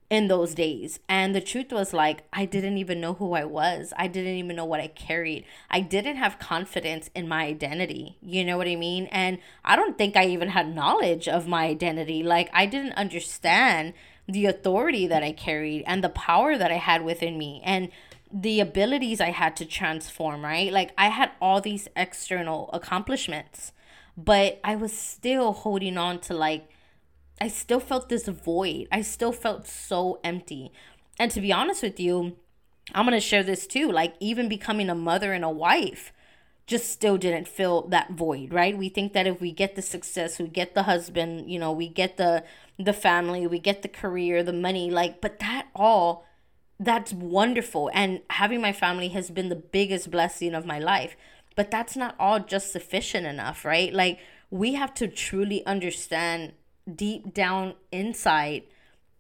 in 0.10 0.30
those 0.30 0.56
days? 0.56 1.00
And 1.10 1.36
the 1.36 1.42
truth 1.42 1.74
was 1.74 1.94
like 1.94 2.24
I 2.32 2.46
didn't 2.46 2.78
even 2.78 3.02
know 3.02 3.16
who 3.16 3.34
I 3.34 3.44
was. 3.44 3.94
I 3.98 4.08
didn't 4.08 4.36
even 4.36 4.56
know 4.56 4.66
what 4.66 4.80
I 4.80 4.88
carried. 4.88 5.46
I 5.70 5.82
didn't 5.82 6.16
have 6.16 6.40
confidence 6.40 7.10
in 7.14 7.28
my 7.28 7.44
identity. 7.44 8.18
You 8.22 8.46
know 8.46 8.58
what 8.58 8.70
I 8.70 8.78
mean? 8.78 9.08
And 9.08 9.40
I 9.66 9.76
don't 9.76 9.98
think 9.98 10.16
I 10.16 10.26
even 10.28 10.50
had 10.50 10.74
knowledge 10.74 11.28
of 11.28 11.50
my 11.50 11.66
identity. 11.66 12.24
Like 12.24 12.50
I 12.54 12.66
didn't 12.66 12.94
understand 12.94 13.94
the 14.28 14.46
authority 14.46 15.08
that 15.08 15.24
I 15.24 15.32
carried 15.32 15.84
and 15.86 16.04
the 16.04 16.10
power 16.10 16.58
that 16.58 16.72
I 16.72 16.78
had 16.78 17.04
within 17.04 17.38
me 17.38 17.62
and 17.64 17.90
the 18.32 18.60
abilities 18.60 19.22
I 19.22 19.30
had 19.30 19.56
to 19.58 19.66
transform, 19.66 20.44
right? 20.44 20.72
Like 20.72 20.92
I 20.98 21.10
had 21.10 21.32
all 21.40 21.62
these 21.62 21.88
external 21.96 22.70
accomplishments, 22.74 23.72
but 24.18 24.60
I 24.64 24.76
was 24.76 24.98
still 24.98 25.54
holding 25.54 25.98
on 25.98 26.20
to 26.22 26.34
like 26.34 26.70
I 27.40 27.50
still 27.50 27.80
felt 27.80 28.10
this 28.10 28.28
void. 28.28 28.88
I 28.92 29.02
still 29.02 29.32
felt 29.32 29.68
so 29.68 30.20
empty. 30.24 30.72
and 31.20 31.32
to 31.32 31.42
be 31.42 31.54
honest 31.54 31.84
with 31.84 32.00
you, 32.00 32.36
I'm 32.94 33.06
going 33.06 33.18
to 33.18 33.22
share 33.22 33.44
this 33.44 33.66
too. 33.68 33.92
Like, 33.92 34.16
even 34.20 34.48
becoming 34.50 34.90
a 34.90 34.96
mother 34.96 35.34
and 35.34 35.44
a 35.44 35.50
wife 35.50 36.12
just 36.68 36.92
still 36.92 37.18
didn't 37.18 37.48
fill 37.48 37.84
that 37.90 38.12
void, 38.12 38.54
right? 38.54 38.78
We 38.78 38.90
think 38.90 39.14
that 39.14 39.28
if 39.28 39.40
we 39.40 39.52
get 39.52 39.76
the 39.76 39.82
success, 39.82 40.40
we 40.40 40.48
get 40.48 40.74
the 40.74 40.84
husband, 40.84 41.50
you 41.50 41.60
know, 41.60 41.72
we 41.72 41.88
get 41.88 42.18
the 42.18 42.44
the 42.78 42.94
family, 42.94 43.48
we 43.48 43.60
get 43.60 43.82
the 43.82 43.88
career, 43.88 44.44
the 44.44 44.54
money, 44.54 44.90
like, 44.90 45.22
but 45.22 45.40
that 45.40 45.68
all 45.76 46.26
that's 46.80 47.14
wonderful. 47.14 47.90
And 47.94 48.22
having 48.30 48.62
my 48.62 48.74
family 48.74 49.10
has 49.10 49.30
been 49.32 49.50
the 49.50 49.56
biggest 49.56 50.12
blessing 50.12 50.54
of 50.54 50.66
my 50.66 50.78
life. 50.78 51.16
But 51.56 51.72
that's 51.72 51.96
not 51.96 52.16
all 52.20 52.40
just 52.40 52.74
sufficient 52.74 53.26
enough, 53.26 53.64
right? 53.64 53.94
Like, 53.94 54.20
we 54.50 54.74
have 54.74 54.94
to 54.96 55.08
truly 55.08 55.66
understand 55.66 56.52
deep 56.94 57.34
down 57.34 57.76
inside 57.94 58.64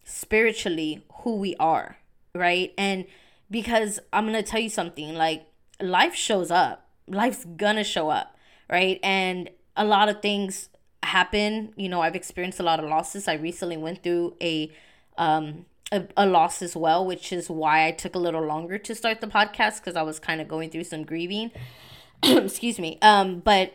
spiritually 0.03 1.05
who 1.21 1.37
we 1.37 1.55
are, 1.55 1.97
right? 2.33 2.73
And 2.77 3.05
because 3.49 3.99
I'm 4.11 4.25
going 4.25 4.35
to 4.35 4.43
tell 4.43 4.59
you 4.59 4.69
something 4.69 5.15
like 5.15 5.45
life 5.79 6.13
shows 6.13 6.51
up, 6.51 6.85
life's 7.07 7.45
gonna 7.45 7.83
show 7.83 8.09
up, 8.09 8.35
right? 8.69 8.99
And 9.03 9.49
a 9.75 9.85
lot 9.85 10.09
of 10.09 10.21
things 10.21 10.69
happen. 11.05 11.73
You 11.75 11.89
know, 11.89 12.01
I've 12.01 12.15
experienced 12.15 12.59
a 12.59 12.63
lot 12.63 12.79
of 12.79 12.89
losses. 12.89 13.27
I 13.27 13.33
recently 13.33 13.77
went 13.77 14.03
through 14.03 14.35
a, 14.41 14.71
um, 15.17 15.65
a, 15.91 16.05
a 16.17 16.25
loss 16.25 16.61
as 16.61 16.75
well, 16.75 17.05
which 17.05 17.31
is 17.31 17.49
why 17.49 17.87
I 17.87 17.91
took 17.91 18.15
a 18.15 18.19
little 18.19 18.43
longer 18.43 18.77
to 18.77 18.95
start 18.95 19.21
the 19.21 19.27
podcast 19.27 19.79
because 19.79 19.95
I 19.95 20.01
was 20.01 20.19
kind 20.19 20.41
of 20.41 20.47
going 20.47 20.69
through 20.69 20.85
some 20.85 21.03
grieving. 21.03 21.51
Excuse 22.23 22.79
me. 22.79 22.97
Um, 23.01 23.39
but 23.39 23.73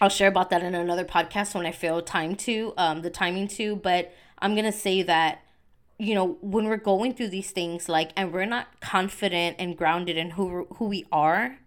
I'll 0.00 0.08
share 0.08 0.28
about 0.28 0.50
that 0.50 0.62
in 0.62 0.74
another 0.74 1.04
podcast 1.04 1.54
when 1.54 1.66
I 1.66 1.72
feel 1.72 2.02
time 2.02 2.34
to, 2.36 2.74
um, 2.76 3.02
the 3.02 3.10
timing 3.10 3.48
to. 3.48 3.76
But 3.76 4.12
I'm 4.38 4.54
gonna 4.54 4.72
say 4.72 5.02
that 5.02 5.40
you 5.98 6.14
know 6.14 6.38
when 6.40 6.66
we're 6.66 6.76
going 6.76 7.14
through 7.14 7.28
these 7.28 7.50
things 7.50 7.88
like 7.88 8.10
and 8.16 8.32
we're 8.32 8.44
not 8.44 8.80
confident 8.80 9.56
and 9.58 9.76
grounded 9.76 10.16
in 10.16 10.30
who 10.30 10.66
who 10.74 10.86
we 10.86 11.06
are 11.12 11.58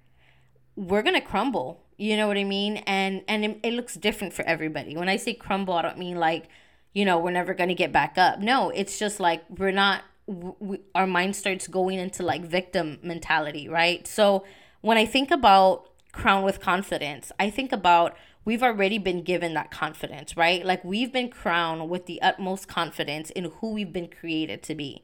we're 0.76 1.02
gonna 1.02 1.22
crumble 1.22 1.84
you 1.98 2.16
know 2.16 2.28
what 2.28 2.38
i 2.38 2.44
mean 2.44 2.78
and 2.88 3.24
and 3.28 3.46
it, 3.46 3.60
it 3.64 3.74
looks 3.74 3.96
different 3.96 4.34
for 4.34 4.44
everybody 4.44 4.96
when 4.96 5.10
i 5.10 5.18
say 5.18 5.34
crumble 5.34 5.74
i 5.74 5.82
don't 5.82 5.98
mean 5.98 6.18
like 6.18 6.48
you 6.94 7.04
know 7.06 7.18
we're 7.18 7.32
never 7.32 7.54
gonna 7.54 7.74
get 7.74 7.92
back 7.92 8.18
up 8.18 8.40
no 8.40 8.70
it's 8.70 8.98
just 8.98 9.20
like 9.20 9.44
we're 9.50 9.72
not 9.72 10.04
we, 10.28 10.80
our 10.94 11.08
mind 11.08 11.36
starts 11.36 11.68
going 11.68 12.00
into 12.00 12.24
like 12.24 12.44
victim 12.44 13.00
mentality 13.02 13.68
right 13.68 14.08
so 14.08 14.44
when 14.82 14.98
i 14.98 15.06
think 15.06 15.32
about 15.32 15.90
crowned 16.12 16.46
with 16.46 16.60
confidence 16.60 17.32
i 17.40 17.50
think 17.50 17.72
about 17.72 18.16
we've 18.48 18.64
already 18.64 18.98
been 18.98 19.24
given 19.24 19.54
that 19.56 19.70
confidence, 19.72 20.38
right? 20.38 20.66
Like 20.66 20.82
we've 20.86 21.12
been 21.12 21.30
crowned 21.30 21.90
with 21.90 22.06
the 22.06 22.22
utmost 22.22 22.70
confidence 22.70 23.30
in 23.32 23.52
who 23.60 23.74
we've 23.74 23.92
been 23.92 24.08
created 24.08 24.64
to 24.64 24.74
be. 24.74 25.04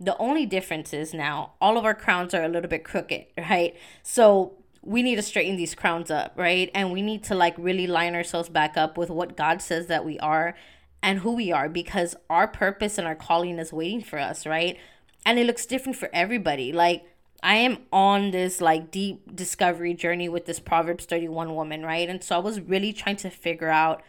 The 0.00 0.18
only 0.18 0.44
difference 0.44 0.92
is 0.92 1.14
now 1.14 1.52
all 1.60 1.78
of 1.78 1.84
our 1.84 1.94
crowns 1.94 2.34
are 2.34 2.42
a 2.42 2.48
little 2.48 2.68
bit 2.68 2.82
crooked, 2.82 3.26
right? 3.38 3.76
So 4.02 4.54
we 4.82 5.02
need 5.02 5.16
to 5.16 5.22
straighten 5.22 5.56
these 5.56 5.74
crowns 5.74 6.10
up, 6.10 6.32
right? 6.36 6.70
And 6.74 6.92
we 6.92 7.02
need 7.02 7.22
to 7.24 7.34
like 7.34 7.54
really 7.58 7.86
line 7.86 8.14
ourselves 8.14 8.48
back 8.48 8.76
up 8.76 8.96
with 8.96 9.10
what 9.10 9.36
God 9.36 9.60
says 9.60 9.86
that 9.88 10.04
we 10.04 10.18
are 10.20 10.54
and 11.02 11.20
who 11.20 11.32
we 11.32 11.52
are 11.52 11.68
because 11.68 12.16
our 12.28 12.48
purpose 12.48 12.98
and 12.98 13.06
our 13.06 13.14
calling 13.14 13.58
is 13.58 13.72
waiting 13.72 14.02
for 14.02 14.18
us, 14.18 14.46
right? 14.46 14.78
And 15.26 15.38
it 15.38 15.46
looks 15.46 15.66
different 15.66 15.96
for 15.96 16.08
everybody. 16.12 16.72
Like 16.72 17.04
I 17.42 17.56
am 17.56 17.78
on 17.92 18.30
this 18.30 18.60
like 18.60 18.90
deep 18.90 19.34
discovery 19.34 19.94
journey 19.94 20.28
with 20.28 20.46
this 20.46 20.60
Proverbs 20.60 21.04
31 21.04 21.54
woman, 21.54 21.82
right? 21.84 22.08
And 22.08 22.22
so 22.22 22.36
I 22.36 22.38
was 22.38 22.60
really 22.60 22.92
trying 22.92 23.16
to 23.16 23.30
figure 23.30 23.68
out 23.68 24.02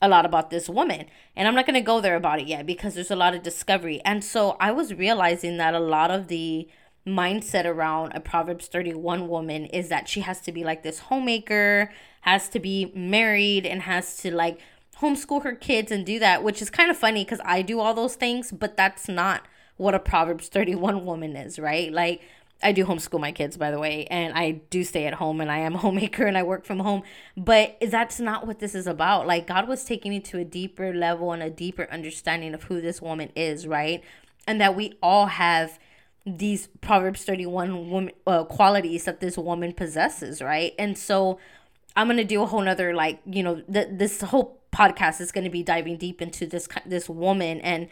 a 0.00 0.08
lot 0.08 0.24
about 0.24 0.50
this 0.50 0.68
woman. 0.68 1.06
And 1.36 1.48
I'm 1.48 1.54
not 1.54 1.66
going 1.66 1.74
to 1.74 1.80
go 1.80 2.00
there 2.00 2.16
about 2.16 2.40
it 2.40 2.46
yet 2.46 2.66
because 2.66 2.94
there's 2.94 3.10
a 3.10 3.16
lot 3.16 3.34
of 3.34 3.42
discovery. 3.42 4.00
And 4.04 4.22
so 4.22 4.56
I 4.60 4.72
was 4.72 4.94
realizing 4.94 5.56
that 5.56 5.74
a 5.74 5.80
lot 5.80 6.10
of 6.10 6.28
the 6.28 6.68
mindset 7.08 7.64
around 7.64 8.12
a 8.12 8.20
Proverbs 8.20 8.66
31 8.66 9.28
woman 9.28 9.66
is 9.66 9.88
that 9.88 10.08
she 10.08 10.20
has 10.20 10.40
to 10.42 10.52
be 10.52 10.64
like 10.64 10.82
this 10.82 11.00
homemaker, 11.00 11.90
has 12.22 12.48
to 12.50 12.60
be 12.60 12.92
married, 12.94 13.66
and 13.66 13.82
has 13.82 14.16
to 14.18 14.34
like 14.34 14.58
homeschool 15.00 15.42
her 15.44 15.54
kids 15.54 15.90
and 15.90 16.04
do 16.04 16.18
that, 16.18 16.42
which 16.42 16.60
is 16.60 16.70
kind 16.70 16.90
of 16.90 16.96
funny 16.96 17.24
because 17.24 17.40
I 17.44 17.62
do 17.62 17.80
all 17.80 17.94
those 17.94 18.16
things, 18.16 18.52
but 18.52 18.76
that's 18.76 19.08
not 19.08 19.42
what 19.76 19.94
a 19.94 19.98
Proverbs 19.98 20.48
31 20.48 21.04
woman 21.04 21.36
is, 21.36 21.58
right? 21.58 21.92
Like, 21.92 22.20
I 22.60 22.72
do 22.72 22.84
homeschool 22.84 23.20
my 23.20 23.30
kids, 23.30 23.56
by 23.56 23.70
the 23.70 23.78
way, 23.78 24.06
and 24.06 24.36
I 24.36 24.62
do 24.70 24.82
stay 24.82 25.06
at 25.06 25.14
home 25.14 25.40
and 25.40 25.50
I 25.50 25.58
am 25.58 25.76
a 25.76 25.78
homemaker 25.86 26.26
and 26.26 26.36
I 26.36 26.42
work 26.42 26.64
from 26.64 26.80
home. 26.80 27.02
But 27.36 27.78
that's 27.80 28.18
not 28.18 28.46
what 28.46 28.58
this 28.58 28.74
is 28.74 28.86
about. 28.86 29.26
Like, 29.26 29.46
God 29.46 29.68
was 29.68 29.84
taking 29.84 30.10
me 30.10 30.20
to 30.20 30.38
a 30.38 30.44
deeper 30.44 30.92
level 30.92 31.32
and 31.32 31.42
a 31.42 31.50
deeper 31.50 31.88
understanding 31.90 32.54
of 32.54 32.64
who 32.64 32.80
this 32.80 33.00
woman 33.00 33.30
is, 33.36 33.66
right? 33.66 34.02
And 34.46 34.60
that 34.60 34.74
we 34.74 34.94
all 35.00 35.26
have 35.26 35.78
these 36.36 36.68
Proverbs 36.80 37.24
31 37.24 37.90
woman, 37.90 38.12
uh, 38.26 38.44
qualities 38.44 39.04
that 39.04 39.20
this 39.20 39.36
woman 39.36 39.72
possesses, 39.72 40.42
right? 40.42 40.74
And 40.78 40.98
so 40.98 41.38
I'm 41.96 42.06
going 42.06 42.18
to 42.18 42.24
do 42.24 42.42
a 42.42 42.46
whole 42.46 42.62
nother, 42.62 42.94
like, 42.94 43.20
you 43.24 43.42
know, 43.42 43.60
th- 43.62 43.88
this 43.92 44.20
whole 44.20 44.58
podcast 44.72 45.20
is 45.20 45.32
going 45.32 45.44
to 45.44 45.50
be 45.50 45.62
diving 45.62 45.96
deep 45.96 46.20
into 46.20 46.46
this 46.46 46.68
this 46.84 47.08
woman 47.08 47.60
and 47.62 47.88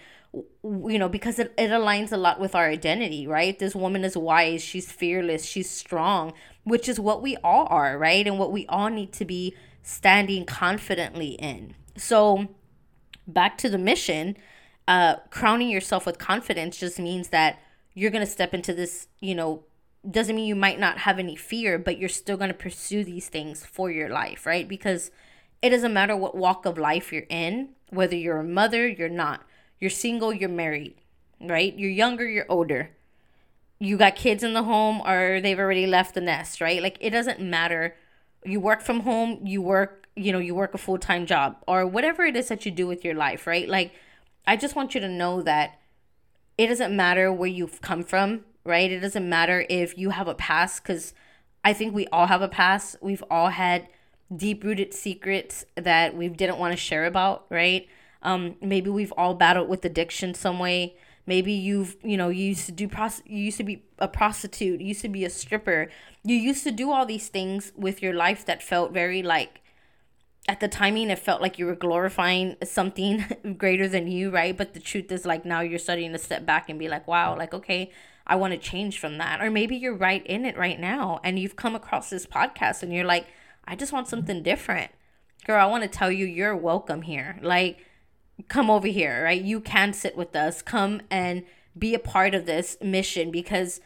you 0.63 0.99
know 0.99 1.09
because 1.09 1.39
it, 1.39 1.53
it 1.57 1.71
aligns 1.71 2.13
a 2.13 2.17
lot 2.17 2.39
with 2.39 2.55
our 2.55 2.69
identity 2.69 3.27
right? 3.27 3.59
This 3.59 3.75
woman 3.75 4.05
is 4.05 4.17
wise 4.17 4.63
she's 4.63 4.93
fearless 4.93 5.45
she's 5.45 5.71
strong 5.71 6.35
which 6.65 6.89
is 6.89 7.01
what 7.01 7.23
we 7.23 7.37
all 7.39 7.67
are 7.71 7.99
right? 7.99 8.27
And 8.27 8.39
what 8.39 8.53
we 8.53 8.67
all 8.67 8.91
need 8.91 9.13
to 9.15 9.25
be 9.25 9.57
standing 9.83 10.45
confidently 10.45 11.31
in. 11.31 11.75
So 11.97 12.49
back 13.27 13.57
to 13.59 13.71
the 13.71 13.79
mission 13.79 14.37
uh 14.87 15.17
crowning 15.31 15.71
yourself 15.71 16.05
with 16.05 16.19
confidence 16.19 16.77
just 16.77 16.99
means 16.99 17.29
that 17.29 17.59
you're 17.97 18.13
going 18.13 18.25
to 18.25 18.31
step 18.31 18.55
into 18.55 18.73
this 18.73 19.09
you 19.21 19.35
know 19.35 19.65
doesn't 20.09 20.37
mean 20.37 20.47
you 20.47 20.55
might 20.55 20.79
not 20.79 20.99
have 20.99 21.19
any 21.19 21.35
fear 21.35 21.79
but 21.79 21.99
you're 21.99 22.09
still 22.09 22.37
going 22.37 22.47
to 22.47 22.55
pursue 22.55 23.03
these 23.03 23.29
things 23.29 23.67
for 23.67 23.91
your 23.91 24.09
life 24.09 24.47
right 24.47 24.69
because 24.69 25.11
it 25.63 25.71
doesn't 25.71 25.93
matter 25.93 26.17
what 26.17 26.37
walk 26.37 26.65
of 26.65 26.79
life 26.79 27.13
you're 27.13 27.27
in 27.29 27.71
whether 27.91 28.15
you're 28.15 28.39
a 28.39 28.45
mother 28.45 28.87
you're 28.87 29.09
not 29.09 29.43
you're 29.79 29.91
single, 29.91 30.33
you're 30.33 30.49
married, 30.49 30.95
right? 31.41 31.77
You're 31.79 31.91
younger, 31.91 32.29
you're 32.29 32.47
older. 32.49 32.91
You 33.79 33.99
got 33.99 34.17
kids 34.17 34.43
in 34.43 34.55
the 34.55 34.63
home 34.63 35.03
or 35.03 35.41
they've 35.41 35.59
already 35.59 35.87
left 35.87 36.15
the 36.15 36.21
nest, 36.21 36.61
right? 36.61 36.83
Like 36.83 36.97
it 37.01 37.11
doesn't 37.11 37.41
matter. 37.41 37.95
You 38.45 38.59
work 38.59 38.81
from 38.81 39.01
home, 39.01 39.41
you 39.45 39.61
work, 39.61 40.09
you 40.17 40.33
know, 40.33 40.39
you 40.39 40.55
work 40.55 40.73
a 40.73 40.79
full 40.79 40.99
time 40.99 41.27
job 41.27 41.57
or 41.69 41.87
whatever 41.87 42.25
it 42.25 42.37
is 42.37 42.49
that 42.49 42.65
you 42.65 42.73
do 42.73 42.87
with 42.87 43.05
your 43.05 43.15
life, 43.15 43.47
right? 43.47 43.69
Like 43.69 43.93
I 44.47 44.57
just 44.57 44.77
want 44.77 44.95
you 44.95 45.01
to 45.01 45.09
know 45.09 45.43
that 45.43 45.79
it 46.59 46.69
doesn't 46.69 46.95
matter 46.95 47.33
where 47.33 47.49
you've 47.49 47.81
come 47.81 48.03
from, 48.03 48.41
right? 48.65 48.91
It 48.91 49.01
doesn't 49.01 49.29
matter 49.29 49.67
if 49.69 49.97
you 49.99 50.11
have 50.11 50.29
a 50.29 50.35
past 50.35 50.83
because 50.83 51.15
I 51.65 51.73
think 51.73 51.95
we 51.95 52.07
all 52.09 52.27
have 52.27 52.43
a 52.43 52.49
past. 52.49 52.97
We've 53.01 53.25
all 53.31 53.49
had 53.51 53.89
deep 54.35 54.65
rooted 54.65 54.95
secrets 54.95 55.65
that 55.75 56.17
we 56.17 56.29
didn't 56.29 56.59
want 56.59 56.73
to 56.73 56.77
share 56.77 57.05
about, 57.05 57.47
right? 57.51 57.87
Um, 58.23 58.57
maybe 58.61 58.91
we've 58.91 59.13
all 59.17 59.35
battled 59.35 59.69
with 59.69 59.85
addiction 59.85 60.35
some 60.35 60.59
way. 60.59 60.97
Maybe 61.27 61.53
you've, 61.53 61.97
you 62.03 62.17
know, 62.17 62.29
you 62.29 62.47
used 62.47 62.67
to 62.67 62.73
do 62.73 62.89
pros- 62.89 63.23
you 63.27 63.39
used 63.39 63.57
to 63.59 63.65
be 63.65 63.83
a 63.99 64.09
prostitute, 64.09 64.81
you 64.81 64.89
used 64.89 65.03
to 65.03 65.09
be 65.09 65.25
a 65.25 65.31
stripper. 65.31 65.89
You 66.25 66.37
used 66.37 66.65
to 66.65 66.71
do 66.73 66.91
all 66.91 67.05
these 67.05 67.29
things 67.29 67.73
with 67.77 68.03
your 68.03 68.15
life 68.15 68.45
that 68.47 68.63
felt 68.63 68.93
very 68.93 69.23
like 69.23 69.61
at 70.49 70.61
the 70.61 70.69
timing 70.69 71.11
it 71.11 71.19
felt 71.19 71.43
like 71.43 71.59
you 71.59 71.67
were 71.67 71.75
glorifying 71.75 72.57
something 72.63 73.25
greater 73.59 73.89
than 73.89 74.07
you, 74.07 74.31
right? 74.31 74.57
But 74.57 74.75
the 74.75 74.81
truth 74.81 75.11
is 75.11 75.27
like 75.27 75.45
now 75.45 75.61
you're 75.61 75.79
starting 75.79 76.13
to 76.13 76.19
step 76.19 76.47
back 76.47 76.69
and 76.69 76.79
be 76.79 76.89
like, 76.89 77.07
wow, 77.07 77.37
like 77.37 77.53
okay, 77.53 77.91
I 78.27 78.37
want 78.37 78.53
to 78.53 78.59
change 78.59 78.99
from 78.99 79.19
that. 79.19 79.41
Or 79.41 79.51
maybe 79.51 79.77
you're 79.77 79.97
right 79.97 80.25
in 80.27 80.45
it 80.45 80.57
right 80.57 80.79
now 80.79 81.21
and 81.25 81.39
you've 81.39 81.57
come 81.57 81.75
across 81.75 82.11
this 82.11 82.27
podcast 82.27 82.83
and 82.83 82.93
you're 82.93 83.05
like, 83.05 83.27
I 83.65 83.77
just 83.77 83.93
want 83.93 84.09
something 84.09 84.43
different. 84.43 84.93
Girl, 85.45 85.61
I 85.61 85.67
want 85.67 85.83
to 85.83 85.89
tell 85.89 86.11
you 86.11 86.27
you're 86.27 86.57
welcome 86.57 87.03
here. 87.03 87.39
Like 87.43 87.85
come 88.49 88.71
over 88.71 88.87
here, 88.87 89.25
right? 89.25 89.41
You 89.41 89.61
can 89.61 89.93
sit 89.93 90.17
with 90.17 90.37
us. 90.37 90.63
Come 90.63 91.03
and 91.11 91.45
be 91.79 91.95
a 91.95 91.99
part 91.99 92.35
of 92.35 92.47
this 92.47 92.77
mission 92.81 93.31
because 93.31 93.81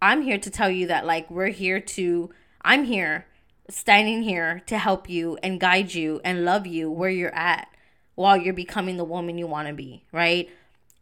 I'm 0.00 0.22
here 0.22 0.38
to 0.38 0.50
tell 0.50 0.70
you 0.70 0.86
that, 0.88 1.06
like, 1.06 1.30
we're 1.30 1.48
here 1.48 1.80
to, 1.80 2.30
I'm 2.62 2.84
here, 2.84 3.26
standing 3.68 4.22
here 4.22 4.62
to 4.66 4.78
help 4.78 5.08
you 5.08 5.38
and 5.42 5.60
guide 5.60 5.94
you 5.94 6.20
and 6.24 6.44
love 6.44 6.66
you 6.66 6.90
where 6.90 7.10
you're 7.10 7.34
at 7.34 7.68
while 8.14 8.36
you're 8.36 8.54
becoming 8.54 8.96
the 8.96 9.04
woman 9.04 9.38
you 9.38 9.46
want 9.46 9.68
to 9.68 9.74
be, 9.74 10.04
right? 10.12 10.48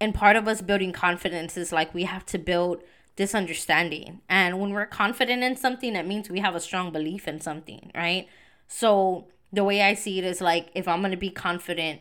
And 0.01 0.15
part 0.15 0.37
of 0.37 0.49
us 0.49 0.63
building 0.63 0.93
confidence 0.93 1.57
is 1.57 1.73
like 1.73 1.95
we 1.95 2.05
have 2.05 2.25
to 2.27 2.39
build 2.39 2.83
this 3.17 3.35
understanding. 3.35 4.21
And 4.29 4.59
when 4.59 4.73
we're 4.73 4.87
confident 4.87 5.43
in 5.43 5.57
something, 5.57 5.95
it 5.95 6.07
means 6.07 6.31
we 6.31 6.41
have 6.41 6.55
a 6.55 6.61
strong 6.61 6.91
belief 6.93 7.29
in 7.29 7.41
something, 7.41 7.91
right? 7.95 8.27
So 8.69 9.29
the 9.53 9.65
way 9.65 9.83
I 9.83 9.95
see 9.95 10.19
it 10.19 10.25
is 10.25 10.41
like 10.41 10.71
if 10.75 10.89
I'm 10.89 11.01
going 11.01 11.11
to 11.11 11.17
be 11.17 11.31
confident 11.31 12.01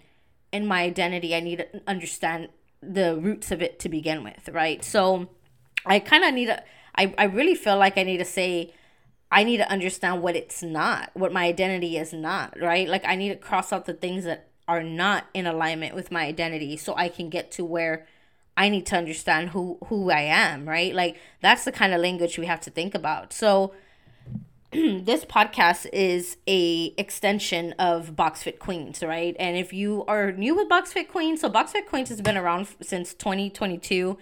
in 0.51 0.65
my 0.65 0.84
identity, 0.84 1.36
I 1.36 1.41
need 1.41 1.58
to 1.58 1.82
understand 1.88 2.50
the 2.82 3.18
roots 3.18 3.51
of 3.51 3.62
it 3.62 3.80
to 3.80 3.89
begin 3.89 4.24
with, 4.24 4.50
right? 4.50 4.84
So 4.84 5.27
I 5.86 6.00
kind 6.00 6.24
of 6.24 6.34
need 6.34 6.46
to, 6.46 6.63
I, 6.96 7.13
I 7.18 7.25
really 7.25 7.56
feel 7.56 7.77
like 7.77 7.98
I 7.98 8.03
need 8.03 8.18
to 8.18 8.25
say, 8.25 8.74
I 9.32 9.44
need 9.44 9.58
to 9.58 9.72
understand 9.72 10.22
what 10.22 10.36
it's 10.36 10.62
not, 10.62 11.10
what 11.14 11.32
my 11.32 11.46
identity 11.46 11.98
is 11.98 12.12
not, 12.12 12.60
right? 12.60 12.88
Like 12.88 13.06
I 13.06 13.16
need 13.16 13.30
to 13.30 13.36
cross 13.36 13.72
out 13.72 13.86
the 13.86 13.94
things 13.94 14.26
that 14.26 14.50
are 14.68 14.84
not 14.84 15.26
in 15.34 15.48
alignment 15.48 15.96
with 15.96 16.12
my 16.12 16.26
identity 16.26 16.76
so 16.78 16.94
I 16.96 17.08
can 17.08 17.30
get 17.30 17.52
to 17.54 17.66
where 17.66 18.06
I 18.58 18.68
need 18.68 18.86
to 18.88 18.98
understand 18.98 19.50
who 19.50 19.78
who 19.88 20.12
I 20.12 20.22
am, 20.22 20.68
right? 20.68 20.94
Like 20.94 21.18
that's 21.40 21.64
the 21.64 21.72
kind 21.72 21.94
of 21.94 22.02
language 22.02 22.38
we 22.38 22.46
have 22.46 22.62
to 22.62 22.70
think 22.70 22.94
about. 22.94 23.32
So 23.32 23.74
this 24.72 25.24
podcast 25.26 25.88
is 25.94 26.38
a 26.48 26.94
extension 26.98 27.74
of 27.80 28.16
Box 28.16 28.44
Fit 28.44 28.60
Queens, 28.60 29.02
right? 29.02 29.36
And 29.40 29.58
if 29.58 29.72
you 29.72 30.04
are 30.08 30.34
new 30.34 30.56
with 30.56 30.68
Box 30.68 30.92
Fit 30.94 31.10
Queens, 31.10 31.42
so 31.42 31.50
Box 31.50 31.72
Fit 31.72 31.88
Queens 31.88 32.10
has 32.10 32.22
been 32.22 32.38
around 32.38 32.68
since 32.82 33.14
2022. 33.14 34.18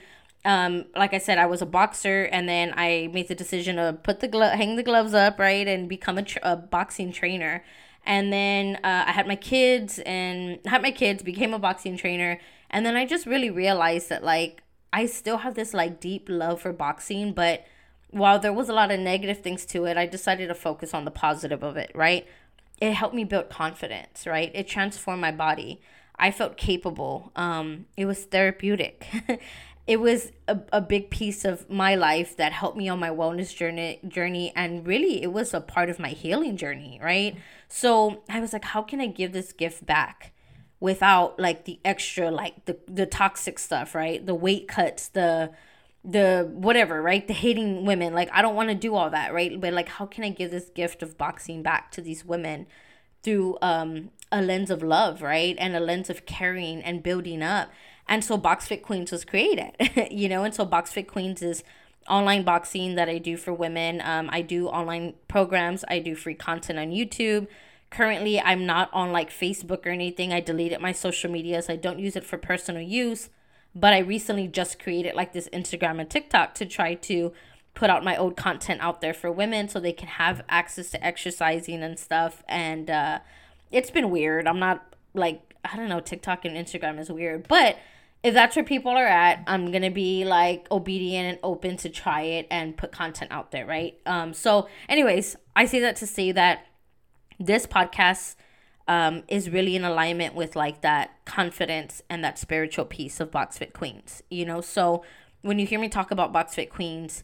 Um, 0.45 0.85
like 0.95 1.13
I 1.13 1.17
said, 1.17 1.37
I 1.37 1.45
was 1.47 1.61
a 1.61 1.65
boxer, 1.65 2.23
and 2.23 2.47
then 2.47 2.73
I 2.77 3.09
made 3.13 3.27
the 3.27 3.35
decision 3.35 3.75
to 3.75 3.97
put 4.03 4.21
the 4.21 4.29
hang 4.55 4.75
the 4.75 4.83
gloves 4.83 5.13
up, 5.13 5.37
right, 5.39 5.67
and 5.67 5.89
become 5.89 6.17
a, 6.17 6.23
tr- 6.23 6.39
a 6.43 6.55
boxing 6.55 7.11
trainer. 7.11 7.63
And 8.05 8.31
then 8.31 8.77
uh, 8.77 9.03
I 9.07 9.11
had 9.11 9.27
my 9.27 9.35
kids, 9.35 9.99
and 9.99 10.59
had 10.65 10.81
my 10.81 10.91
kids, 10.91 11.23
became 11.23 11.53
a 11.53 11.59
boxing 11.59 11.97
trainer, 11.97 12.39
and 12.69 12.85
then 12.85 12.95
I 12.95 13.05
just 13.05 13.25
really 13.25 13.49
realized 13.49 14.09
that 14.09 14.23
like 14.23 14.63
I 14.91 15.05
still 15.05 15.37
have 15.37 15.55
this 15.55 15.73
like 15.73 15.99
deep 15.99 16.27
love 16.29 16.61
for 16.61 16.73
boxing, 16.73 17.33
but 17.33 17.65
while 18.11 18.39
there 18.39 18.53
was 18.53 18.69
a 18.69 18.73
lot 18.73 18.91
of 18.91 18.99
negative 18.99 19.41
things 19.41 19.65
to 19.67 19.85
it, 19.85 19.97
I 19.97 20.05
decided 20.05 20.47
to 20.47 20.55
focus 20.55 20.93
on 20.93 21.05
the 21.05 21.11
positive 21.11 21.63
of 21.63 21.77
it, 21.77 21.91
right? 21.93 22.25
It 22.81 22.93
helped 22.93 23.13
me 23.13 23.23
build 23.23 23.49
confidence, 23.49 24.25
right? 24.25 24.51
It 24.55 24.67
transformed 24.67 25.21
my 25.21 25.31
body. 25.31 25.81
I 26.17 26.31
felt 26.31 26.57
capable. 26.57 27.31
Um, 27.35 27.85
it 27.95 28.05
was 28.05 28.25
therapeutic. 28.25 29.07
it 29.89 29.99
was 29.99 30.31
a, 30.47 30.59
a 30.71 30.81
big 30.81 31.09
piece 31.09 31.43
of 31.43 31.69
my 31.69 31.95
life 31.95 32.37
that 32.37 32.51
helped 32.53 32.77
me 32.77 32.87
on 32.87 32.99
my 32.99 33.09
wellness 33.09 33.55
journey 33.55 33.99
journey 34.07 34.53
and 34.55 34.85
really 34.85 35.23
it 35.23 35.33
was 35.33 35.53
a 35.53 35.61
part 35.61 35.89
of 35.89 35.99
my 35.99 36.09
healing 36.09 36.55
journey, 36.57 36.99
right? 37.01 37.35
So 37.67 38.21
I 38.29 38.39
was 38.39 38.53
like, 38.53 38.65
how 38.65 38.83
can 38.83 39.01
I 39.01 39.07
give 39.07 39.33
this 39.33 39.51
gift 39.51 39.85
back? 39.85 40.33
without 40.81 41.37
like 41.37 41.65
the 41.65 41.77
extra 41.83 42.31
like 42.31 42.63
the 42.63 42.77
the 42.87 43.05
toxic 43.05 43.59
stuff 43.59 43.93
right 43.93 44.25
the 44.25 44.33
weight 44.33 44.65
cuts 44.65 45.09
the 45.09 45.51
the 46.03 46.49
whatever, 46.53 47.01
right? 47.01 47.27
The 47.27 47.33
hating 47.33 47.85
women. 47.85 48.13
Like, 48.13 48.29
I 48.31 48.41
don't 48.41 48.55
want 48.55 48.69
to 48.69 48.75
do 48.75 48.95
all 48.95 49.09
that, 49.09 49.33
right? 49.33 49.59
But 49.59 49.73
like, 49.73 49.89
how 49.89 50.05
can 50.05 50.23
I 50.23 50.29
give 50.29 50.51
this 50.51 50.69
gift 50.69 51.03
of 51.03 51.17
boxing 51.17 51.61
back 51.61 51.91
to 51.91 52.01
these 52.01 52.23
women 52.23 52.67
through 53.21 53.57
um 53.61 54.11
a 54.31 54.41
lens 54.41 54.69
of 54.69 54.83
love, 54.83 55.21
right? 55.21 55.55
And 55.59 55.75
a 55.75 55.79
lens 55.79 56.09
of 56.09 56.25
caring 56.25 56.81
and 56.83 57.03
building 57.03 57.41
up. 57.41 57.69
And 58.09 58.23
so 58.23 58.37
Box 58.37 58.67
Fit 58.67 58.81
Queens 58.81 59.11
was 59.11 59.23
created, 59.23 59.71
you 60.11 60.27
know, 60.27 60.43
and 60.43 60.53
so 60.53 60.65
Box 60.65 60.91
Fit 60.91 61.07
Queens 61.07 61.43
is 61.43 61.63
online 62.09 62.43
boxing 62.43 62.95
that 62.95 63.07
I 63.07 63.19
do 63.19 63.37
for 63.37 63.53
women. 63.53 64.01
Um, 64.03 64.29
I 64.33 64.41
do 64.41 64.67
online 64.67 65.13
programs, 65.27 65.85
I 65.87 65.99
do 65.99 66.15
free 66.15 66.33
content 66.33 66.79
on 66.79 66.89
YouTube. 66.89 67.47
Currently, 67.91 68.39
I'm 68.39 68.65
not 68.65 68.89
on 68.93 69.11
like 69.11 69.29
Facebook 69.29 69.85
or 69.85 69.89
anything. 69.89 70.33
I 70.33 70.41
deleted 70.41 70.81
my 70.81 70.91
social 70.91 71.31
media, 71.31 71.61
so 71.61 71.73
I 71.73 71.75
don't 71.75 71.99
use 71.99 72.15
it 72.15 72.23
for 72.23 72.37
personal 72.37 72.81
use. 72.81 73.29
But 73.75 73.93
I 73.93 73.99
recently 73.99 74.47
just 74.47 74.79
created 74.79 75.13
like 75.13 75.33
this 75.33 75.47
Instagram 75.53 75.99
and 75.99 76.09
TikTok 76.09 76.55
to 76.55 76.65
try 76.65 76.95
to 76.95 77.31
put 77.75 77.91
out 77.91 78.03
my 78.03 78.17
old 78.17 78.35
content 78.35 78.81
out 78.81 79.01
there 79.01 79.13
for 79.13 79.31
women 79.31 79.69
so 79.69 79.79
they 79.79 79.93
can 79.93 80.07
have 80.07 80.41
access 80.49 80.89
to 80.91 81.05
exercising 81.05 81.83
and 81.83 81.99
stuff. 81.99 82.43
And 82.47 82.89
uh, 82.89 83.19
it's 83.71 83.91
been 83.91 84.09
weird. 84.09 84.47
I'm 84.47 84.59
not 84.59 84.95
like, 85.13 85.55
I 85.63 85.77
don't 85.77 85.89
know, 85.89 85.99
TikTok 85.99 86.45
and 86.45 86.57
Instagram 86.57 86.99
is 86.99 87.11
weird. 87.11 87.47
But 87.47 87.77
if 88.23 88.33
that's 88.33 88.55
where 88.55 88.65
people 88.65 88.91
are 88.91 89.05
at, 89.07 89.43
I'm 89.47 89.71
gonna 89.71 89.91
be 89.91 90.25
like 90.25 90.67
obedient 90.71 91.27
and 91.27 91.39
open 91.43 91.77
to 91.77 91.89
try 91.89 92.21
it 92.21 92.47
and 92.51 92.75
put 92.75 92.91
content 92.91 93.31
out 93.31 93.51
there, 93.51 93.65
right? 93.65 93.97
Um, 94.05 94.33
so, 94.33 94.67
anyways, 94.89 95.37
I 95.55 95.65
say 95.65 95.79
that 95.79 95.95
to 95.97 96.07
say 96.07 96.31
that 96.33 96.65
this 97.39 97.65
podcast 97.65 98.35
um, 98.87 99.23
is 99.27 99.49
really 99.49 99.75
in 99.75 99.85
alignment 99.85 100.35
with 100.35 100.55
like 100.55 100.81
that 100.81 101.11
confidence 101.25 102.01
and 102.09 102.23
that 102.23 102.37
spiritual 102.37 102.85
piece 102.85 103.19
of 103.19 103.31
Box 103.31 103.57
Fit 103.57 103.71
Queens. 103.71 104.21
You 104.29 104.45
know, 104.45 104.61
so 104.61 105.03
when 105.41 105.59
you 105.59 105.65
hear 105.65 105.79
me 105.79 105.87
talk 105.87 106.11
about 106.11 106.33
Box 106.33 106.55
Fit 106.55 106.69
Queens, 106.69 107.23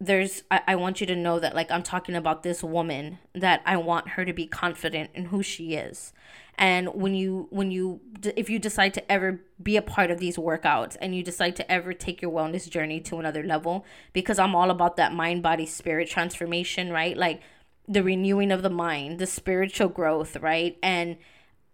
there's 0.00 0.42
I, 0.50 0.62
I 0.68 0.76
want 0.76 1.00
you 1.00 1.06
to 1.06 1.14
know 1.14 1.38
that 1.38 1.54
like 1.54 1.70
I'm 1.70 1.82
talking 1.82 2.14
about 2.14 2.42
this 2.42 2.62
woman 2.62 3.18
that 3.34 3.60
I 3.66 3.76
want 3.76 4.10
her 4.10 4.24
to 4.24 4.32
be 4.32 4.46
confident 4.46 5.10
in 5.14 5.26
who 5.26 5.42
she 5.42 5.74
is. 5.74 6.12
And 6.56 6.88
when 6.94 7.14
you 7.14 7.48
when 7.50 7.70
you 7.70 8.00
if 8.36 8.48
you 8.48 8.58
decide 8.58 8.94
to 8.94 9.12
ever 9.12 9.40
be 9.62 9.76
a 9.76 9.82
part 9.82 10.10
of 10.10 10.18
these 10.18 10.36
workouts 10.36 10.96
and 11.00 11.14
you 11.14 11.22
decide 11.22 11.54
to 11.56 11.70
ever 11.70 11.92
take 11.92 12.22
your 12.22 12.30
wellness 12.30 12.68
journey 12.68 13.00
to 13.00 13.18
another 13.18 13.42
level 13.42 13.84
because 14.14 14.38
I'm 14.38 14.54
all 14.54 14.70
about 14.70 14.96
that 14.96 15.12
mind 15.12 15.42
body 15.42 15.66
spirit 15.66 16.08
transformation, 16.08 16.90
right? 16.90 17.16
Like 17.16 17.42
the 17.86 18.02
renewing 18.02 18.52
of 18.52 18.62
the 18.62 18.70
mind, 18.70 19.18
the 19.18 19.26
spiritual 19.26 19.88
growth, 19.88 20.36
right? 20.36 20.78
And 20.82 21.18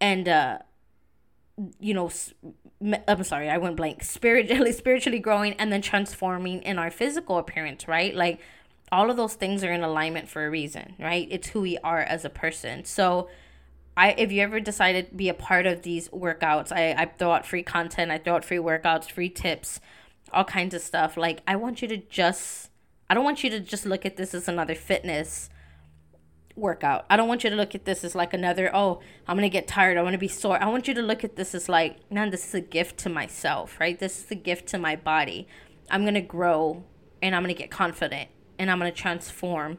and 0.01 0.29
uh 0.29 0.59
you 1.79 1.95
know 1.95 2.11
I'm 2.81 3.25
sorry, 3.25 3.49
I 3.49 3.59
went 3.59 3.77
blank. 3.77 4.05
Spiritually 4.05 4.73
spiritually 4.85 5.19
growing 5.19 5.55
and 5.55 5.73
then 5.73 5.83
transforming 5.83 6.63
in 6.63 6.79
our 6.79 6.91
physical 6.91 7.39
appearance, 7.39 7.89
right? 7.89 8.15
Like 8.15 8.41
all 8.93 9.11
of 9.11 9.17
those 9.17 9.35
things 9.35 9.65
are 9.65 9.73
in 9.73 9.83
alignment 9.83 10.29
for 10.29 10.47
a 10.47 10.51
reason, 10.51 10.95
right? 10.99 11.27
It's 11.31 11.49
who 11.49 11.63
we 11.63 11.79
are 11.79 12.01
as 12.01 12.25
a 12.25 12.31
person. 12.31 12.85
So 12.85 13.29
I 13.97 14.13
if 14.13 14.31
you 14.31 14.43
ever 14.43 14.61
decided 14.61 15.11
to 15.11 15.15
be 15.15 15.29
a 15.29 15.35
part 15.35 15.67
of 15.67 15.83
these 15.83 16.09
workouts, 16.11 16.71
I, 16.71 16.93
I 16.93 17.07
throw 17.07 17.33
out 17.33 17.47
free 17.47 17.63
content, 17.63 18.11
I 18.11 18.19
throw 18.19 18.35
out 18.35 18.45
free 18.45 18.59
workouts, 18.59 19.11
free 19.11 19.31
tips, 19.31 19.81
all 20.33 20.45
kinds 20.45 20.75
of 20.75 20.83
stuff. 20.83 21.17
Like 21.17 21.41
I 21.47 21.57
want 21.57 21.81
you 21.81 21.89
to 21.89 21.97
just 21.97 22.71
I 23.09 23.15
don't 23.15 23.25
want 23.25 23.43
you 23.43 23.51
to 23.51 23.61
just 23.61 23.87
look 23.87 24.05
at 24.05 24.17
this 24.17 24.35
as 24.35 24.49
another 24.49 24.75
fitness 24.75 25.49
workout. 26.57 27.05
I 27.11 27.17
don't 27.17 27.29
want 27.29 27.45
you 27.45 27.51
to 27.51 27.57
look 27.57 27.75
at 27.75 27.85
this 27.85 28.03
as 28.03 28.15
like 28.15 28.33
another, 28.33 28.71
oh, 28.75 29.01
I'm 29.29 29.37
going 29.37 29.49
to 29.49 29.53
get 29.53 29.69
tired. 29.69 29.97
I 29.97 30.03
want 30.03 30.15
to 30.15 30.19
be 30.19 30.29
sore. 30.29 30.63
I 30.63 30.67
want 30.69 30.89
you 30.89 30.95
to 30.95 31.03
look 31.03 31.23
at 31.23 31.37
this 31.37 31.55
as 31.55 31.69
like, 31.69 32.11
man, 32.11 32.31
this 32.31 32.49
is 32.49 32.55
a 32.55 32.61
gift 32.61 32.99
to 32.99 33.09
myself, 33.09 33.79
right? 33.79 33.99
This 33.99 34.25
is 34.25 34.31
a 34.31 34.35
gift 34.35 34.67
to 34.69 34.79
my 34.79 34.97
body. 34.97 35.47
I'm 35.91 36.03
going 36.03 36.15
to 36.15 36.21
grow 36.21 36.85
and 37.23 37.35
I'm 37.35 37.43
going 37.43 37.55
to 37.55 37.61
get 37.61 37.71
confident 37.71 38.31
and 38.59 38.71
I'm 38.71 38.79
going 38.79 38.91
to 38.91 38.99
transform 38.99 39.79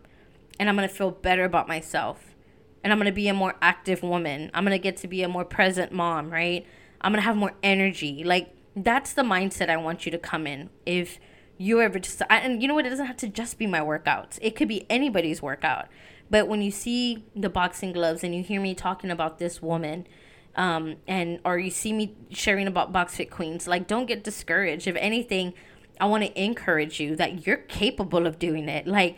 and 0.59 0.69
I'm 0.69 0.75
going 0.75 0.87
to 0.87 0.93
feel 0.93 1.11
better 1.11 1.43
about 1.43 1.67
myself. 1.67 2.35
And 2.83 2.93
I'm 2.93 2.99
going 2.99 3.07
to 3.07 3.11
be 3.11 3.27
a 3.27 3.33
more 3.33 3.55
active 3.61 4.03
woman. 4.03 4.49
I'm 4.53 4.63
going 4.63 4.77
to 4.77 4.81
get 4.81 4.97
to 4.97 5.07
be 5.07 5.23
a 5.23 5.27
more 5.27 5.43
present 5.43 5.91
mom, 5.91 6.29
right? 6.29 6.65
I'm 7.01 7.11
going 7.11 7.21
to 7.21 7.25
have 7.25 7.35
more 7.35 7.53
energy. 7.61 8.23
Like, 8.23 8.55
that's 8.75 9.13
the 9.13 9.23
mindset 9.23 9.69
I 9.69 9.77
want 9.77 10.05
you 10.05 10.11
to 10.11 10.17
come 10.17 10.47
in. 10.47 10.69
If 10.85 11.19
you 11.57 11.81
ever 11.81 11.99
just, 11.99 12.21
and 12.29 12.61
you 12.61 12.67
know 12.67 12.75
what? 12.75 12.85
It 12.85 12.89
doesn't 12.89 13.07
have 13.07 13.17
to 13.17 13.27
just 13.27 13.57
be 13.57 13.67
my 13.67 13.79
workouts, 13.79 14.37
it 14.41 14.55
could 14.55 14.67
be 14.67 14.85
anybody's 14.89 15.41
workout 15.41 15.87
but 16.29 16.47
when 16.47 16.61
you 16.61 16.71
see 16.71 17.25
the 17.35 17.49
boxing 17.49 17.93
gloves 17.93 18.23
and 18.23 18.35
you 18.35 18.43
hear 18.43 18.59
me 18.59 18.75
talking 18.75 19.09
about 19.09 19.39
this 19.39 19.61
woman, 19.61 20.07
um, 20.55 20.95
and 21.07 21.39
or 21.45 21.57
you 21.59 21.69
see 21.69 21.93
me 21.93 22.15
sharing 22.29 22.67
about 22.67 22.91
box 22.91 23.15
fit 23.15 23.29
queens, 23.29 23.67
like 23.67 23.87
don't 23.87 24.07
get 24.07 24.23
discouraged. 24.23 24.87
If 24.87 24.95
anything, 24.97 25.53
I 26.01 26.05
want 26.05 26.25
to 26.25 26.41
encourage 26.41 26.99
you 26.99 27.15
that 27.15 27.45
you're 27.45 27.57
capable 27.57 28.25
of 28.25 28.39
doing 28.39 28.67
it. 28.67 28.87
Like 28.87 29.17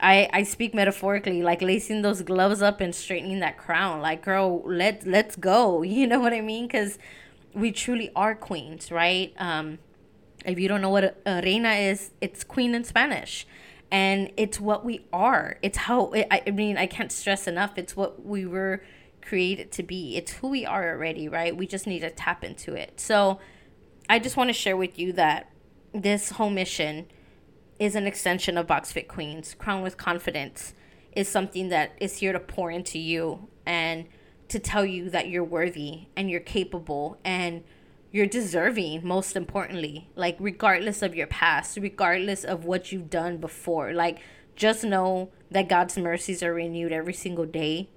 I 0.00 0.28
I 0.32 0.42
speak 0.42 0.74
metaphorically, 0.74 1.42
like 1.42 1.62
lacing 1.62 2.02
those 2.02 2.22
gloves 2.22 2.62
up 2.62 2.80
and 2.80 2.94
straightening 2.94 3.40
that 3.40 3.58
crown. 3.58 4.00
Like 4.00 4.24
girl, 4.24 4.62
let 4.64 5.06
let's 5.06 5.36
go. 5.36 5.82
You 5.98 6.06
know 6.06 6.20
what 6.20 6.32
I 6.32 6.40
mean? 6.40 6.66
Because 6.66 6.98
we 7.54 7.70
truly 7.70 8.10
are 8.16 8.34
queens, 8.34 8.90
right? 8.90 9.32
Um, 9.38 9.78
if 10.44 10.58
you 10.58 10.68
don't 10.68 10.80
know 10.80 10.90
what 10.90 11.04
a, 11.04 11.14
a 11.26 11.42
reina 11.42 11.70
is, 11.70 12.10
it's 12.20 12.44
queen 12.44 12.74
in 12.74 12.84
Spanish 12.84 13.46
and 13.90 14.30
it's 14.36 14.60
what 14.60 14.84
we 14.84 15.06
are. 15.12 15.58
It's 15.62 15.78
how 15.78 16.12
i 16.30 16.50
mean 16.50 16.76
i 16.76 16.86
can't 16.86 17.12
stress 17.12 17.46
enough 17.46 17.78
it's 17.78 17.96
what 17.96 18.24
we 18.24 18.46
were 18.46 18.82
created 19.22 19.72
to 19.72 19.82
be. 19.82 20.16
It's 20.16 20.32
who 20.32 20.48
we 20.48 20.64
are 20.64 20.90
already 20.90 21.28
right? 21.28 21.56
We 21.56 21.66
just 21.66 21.86
need 21.86 22.00
to 22.00 22.10
tap 22.10 22.44
into 22.44 22.74
it. 22.74 23.00
So 23.00 23.40
i 24.08 24.18
just 24.18 24.36
want 24.36 24.48
to 24.48 24.54
share 24.54 24.76
with 24.76 24.98
you 24.98 25.12
that 25.14 25.50
this 25.92 26.30
whole 26.30 26.50
mission 26.50 27.06
is 27.78 27.94
an 27.94 28.06
extension 28.06 28.58
of 28.58 28.66
box 28.66 28.92
fit 28.92 29.08
queens. 29.08 29.54
Crowned 29.54 29.82
with 29.82 29.96
confidence 29.96 30.74
is 31.12 31.28
something 31.28 31.68
that 31.68 31.92
is 32.00 32.18
here 32.18 32.32
to 32.32 32.40
pour 32.40 32.70
into 32.70 32.98
you 32.98 33.48
and 33.64 34.06
to 34.48 34.58
tell 34.58 34.84
you 34.84 35.10
that 35.10 35.28
you're 35.28 35.44
worthy 35.44 36.06
and 36.16 36.30
you're 36.30 36.40
capable 36.40 37.18
and 37.24 37.62
you're 38.10 38.26
deserving 38.26 39.06
most 39.06 39.36
importantly. 39.36 40.08
Like 40.14 40.36
regardless 40.38 41.02
of 41.02 41.14
your 41.14 41.26
past 41.26 41.76
regardless 41.80 42.44
of 42.44 42.64
what 42.64 42.92
you've 42.92 43.10
done 43.10 43.38
before. 43.38 43.92
Like 43.92 44.20
just 44.56 44.84
know 44.84 45.30
that 45.50 45.68
god's 45.68 45.96
mercies 45.96 46.42
are 46.42 46.52
renewed 46.52 46.92
every 46.92 47.14
single 47.14 47.46
day 47.46 47.88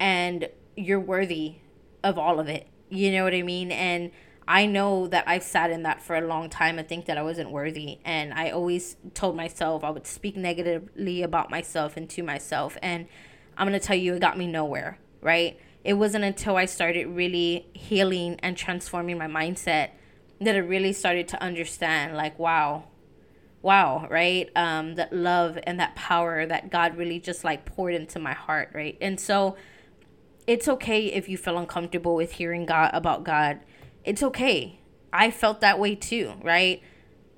and 0.00 0.48
you're 0.76 1.00
worthy 1.00 1.56
of 2.02 2.18
all 2.18 2.40
of 2.40 2.48
it. 2.48 2.66
You 2.88 3.12
know 3.12 3.24
what 3.24 3.34
i 3.34 3.42
mean? 3.42 3.72
And 3.72 4.10
i 4.46 4.66
know 4.66 5.06
that 5.06 5.22
i've 5.28 5.42
sat 5.42 5.70
in 5.70 5.84
that 5.84 6.02
for 6.02 6.16
a 6.16 6.26
long 6.26 6.50
time 6.50 6.76
i 6.76 6.82
think 6.82 7.06
that 7.06 7.16
i 7.16 7.22
wasn't 7.22 7.50
worthy. 7.50 7.98
And 8.04 8.32
i 8.34 8.50
always 8.50 8.96
told 9.14 9.36
myself 9.36 9.84
i 9.84 9.90
would 9.90 10.06
speak 10.06 10.36
negatively 10.36 11.22
about 11.22 11.50
myself 11.50 11.96
and 11.96 12.08
to 12.10 12.22
myself. 12.22 12.78
And 12.82 13.06
i'm 13.56 13.68
going 13.68 13.78
to 13.78 13.84
tell 13.84 13.96
you 13.96 14.14
it 14.14 14.20
got 14.20 14.38
me 14.38 14.46
nowhere 14.46 14.98
right 15.20 15.58
it 15.84 15.94
wasn't 15.94 16.24
until 16.24 16.56
I 16.56 16.66
started 16.66 17.06
really 17.06 17.66
healing 17.72 18.38
and 18.40 18.56
transforming 18.56 19.18
my 19.18 19.26
mindset 19.26 19.90
that 20.40 20.54
I 20.54 20.58
really 20.58 20.92
started 20.92 21.28
to 21.28 21.42
understand 21.42 22.16
like 22.16 22.38
wow 22.38 22.84
wow 23.62 24.06
right 24.10 24.50
um 24.56 24.96
that 24.96 25.12
love 25.12 25.58
and 25.64 25.78
that 25.78 25.94
power 25.94 26.46
that 26.46 26.70
God 26.70 26.96
really 26.96 27.20
just 27.20 27.44
like 27.44 27.64
poured 27.64 27.94
into 27.94 28.18
my 28.18 28.32
heart 28.32 28.70
right 28.74 28.96
and 29.00 29.20
so 29.20 29.56
it's 30.46 30.66
okay 30.66 31.06
if 31.06 31.28
you 31.28 31.38
feel 31.38 31.58
uncomfortable 31.58 32.16
with 32.16 32.32
hearing 32.32 32.66
God 32.66 32.90
about 32.92 33.24
God 33.24 33.60
it's 34.04 34.22
okay 34.22 34.80
I 35.12 35.30
felt 35.30 35.60
that 35.60 35.78
way 35.78 35.94
too, 35.94 36.32
right? 36.42 36.82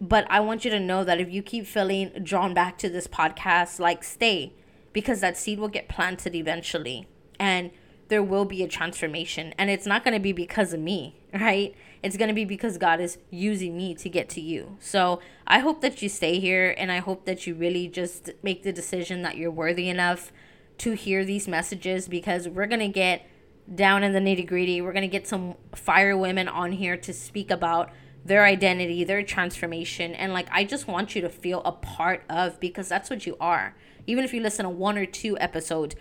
But 0.01 0.27
I 0.31 0.41
want 0.41 0.65
you 0.65 0.71
to 0.71 0.81
know 0.81 1.03
that 1.05 1.21
if 1.21 1.31
you 1.31 1.43
keep 1.43 1.67
feeling 1.67 2.11
drawn 2.23 2.55
back 2.55 2.79
to 2.79 2.89
this 2.89 3.07
podcast, 3.07 3.81
like 3.81 4.05
stay 4.05 4.53
because 4.93 5.21
that 5.21 5.37
seed 5.37 5.59
will 5.59 5.69
get 5.69 5.89
planted 5.89 6.35
eventually. 6.35 7.09
And 7.39 7.71
there 8.15 8.23
will 8.23 8.45
be 8.45 8.63
a 8.63 8.69
transformation. 8.69 9.53
And 9.59 9.69
it's 9.69 9.87
not 9.87 10.05
going 10.05 10.15
to 10.15 10.21
be 10.21 10.31
because 10.31 10.73
of 10.73 10.79
me, 10.79 11.17
right? 11.33 11.75
It's 12.01 12.17
going 12.17 12.29
to 12.29 12.35
be 12.35 12.45
because 12.45 12.79
God 12.79 13.01
is 13.01 13.19
using 13.29 13.77
me 13.77 13.93
to 13.97 14.09
get 14.09 14.29
to 14.29 14.41
you. 14.41 14.77
So 14.79 15.19
I 15.49 15.59
hope 15.59 15.81
that 15.81 16.01
you 16.01 16.09
stay 16.09 16.39
here 16.39 16.77
and 16.79 16.93
I 16.93 16.99
hope 16.99 17.25
that 17.25 17.45
you 17.45 17.57
really 17.57 17.89
just 17.89 18.31
make 18.45 18.63
the 18.63 18.73
decision 18.73 19.23
that 19.23 19.37
you're 19.37 19.51
worthy 19.51 19.89
enough 19.89 20.31
to 20.79 20.93
hear 20.93 21.25
these 21.25 21.49
messages 21.49 22.07
because 22.07 22.49
we're 22.49 22.69
going 22.69 22.79
to 22.79 22.87
get 22.87 23.29
down 23.75 24.05
in 24.05 24.13
the 24.13 24.21
nitty 24.21 24.47
gritty. 24.47 24.81
We're 24.81 24.93
going 24.93 25.03
to 25.03 25.09
get 25.09 25.27
some 25.27 25.57
fire 25.75 26.17
women 26.17 26.47
on 26.47 26.71
here 26.71 26.97
to 26.97 27.13
speak 27.13 27.51
about 27.51 27.91
their 28.25 28.45
identity, 28.45 29.03
their 29.03 29.25
transformation. 29.25 30.15
And 30.15 30.33
like, 30.33 30.47
I 30.53 30.63
just 30.63 30.87
want 30.87 31.17
you 31.17 31.21
to 31.23 31.29
feel 31.29 31.63
a 31.65 31.73
part 31.73 32.23
of 32.31 32.61
because 32.61 32.89
that's 32.89 33.11
what 33.11 33.27
you 33.27 33.37
are. 33.41 33.75
Even 34.07 34.23
if 34.23 34.33
you 34.33 34.41
listen 34.41 34.63
to 34.63 34.71
one 34.71 34.97
or 34.97 35.05
two 35.05 35.37
episodes, 35.41 35.97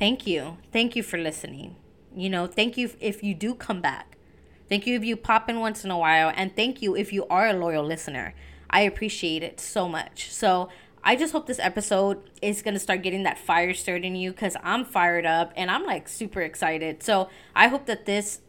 thank 0.00 0.26
you. 0.26 0.56
Thank 0.72 0.96
you 0.96 1.04
for 1.04 1.18
listening. 1.18 1.76
You 2.16 2.28
know, 2.28 2.48
thank 2.48 2.76
you 2.76 2.90
if 2.98 3.22
you 3.22 3.34
do 3.34 3.54
come 3.54 3.80
back. 3.80 4.16
Thank 4.68 4.86
you 4.86 4.96
if 4.96 5.04
you 5.04 5.16
pop 5.16 5.48
in 5.48 5.60
once 5.60 5.84
in 5.84 5.90
a 5.90 5.98
while. 5.98 6.32
And 6.34 6.56
thank 6.56 6.82
you 6.82 6.96
if 6.96 7.12
you 7.12 7.26
are 7.28 7.46
a 7.46 7.52
loyal 7.52 7.84
listener. 7.84 8.34
I 8.68 8.80
appreciate 8.80 9.42
it 9.42 9.60
so 9.60 9.88
much. 9.88 10.32
So 10.32 10.68
I 11.02 11.16
just 11.16 11.32
hope 11.32 11.46
this 11.46 11.58
episode 11.58 12.30
is 12.42 12.62
going 12.62 12.74
to 12.74 12.80
start 12.80 13.02
getting 13.02 13.22
that 13.24 13.38
fire 13.38 13.74
stirred 13.74 14.04
in 14.04 14.16
you 14.16 14.32
because 14.32 14.56
I'm 14.62 14.84
fired 14.84 15.26
up 15.26 15.52
and 15.56 15.70
I'm 15.70 15.84
like 15.84 16.08
super 16.08 16.40
excited. 16.40 17.02
So 17.02 17.28
I 17.54 17.68
hope 17.68 17.86
that 17.86 18.06
this 18.06 18.40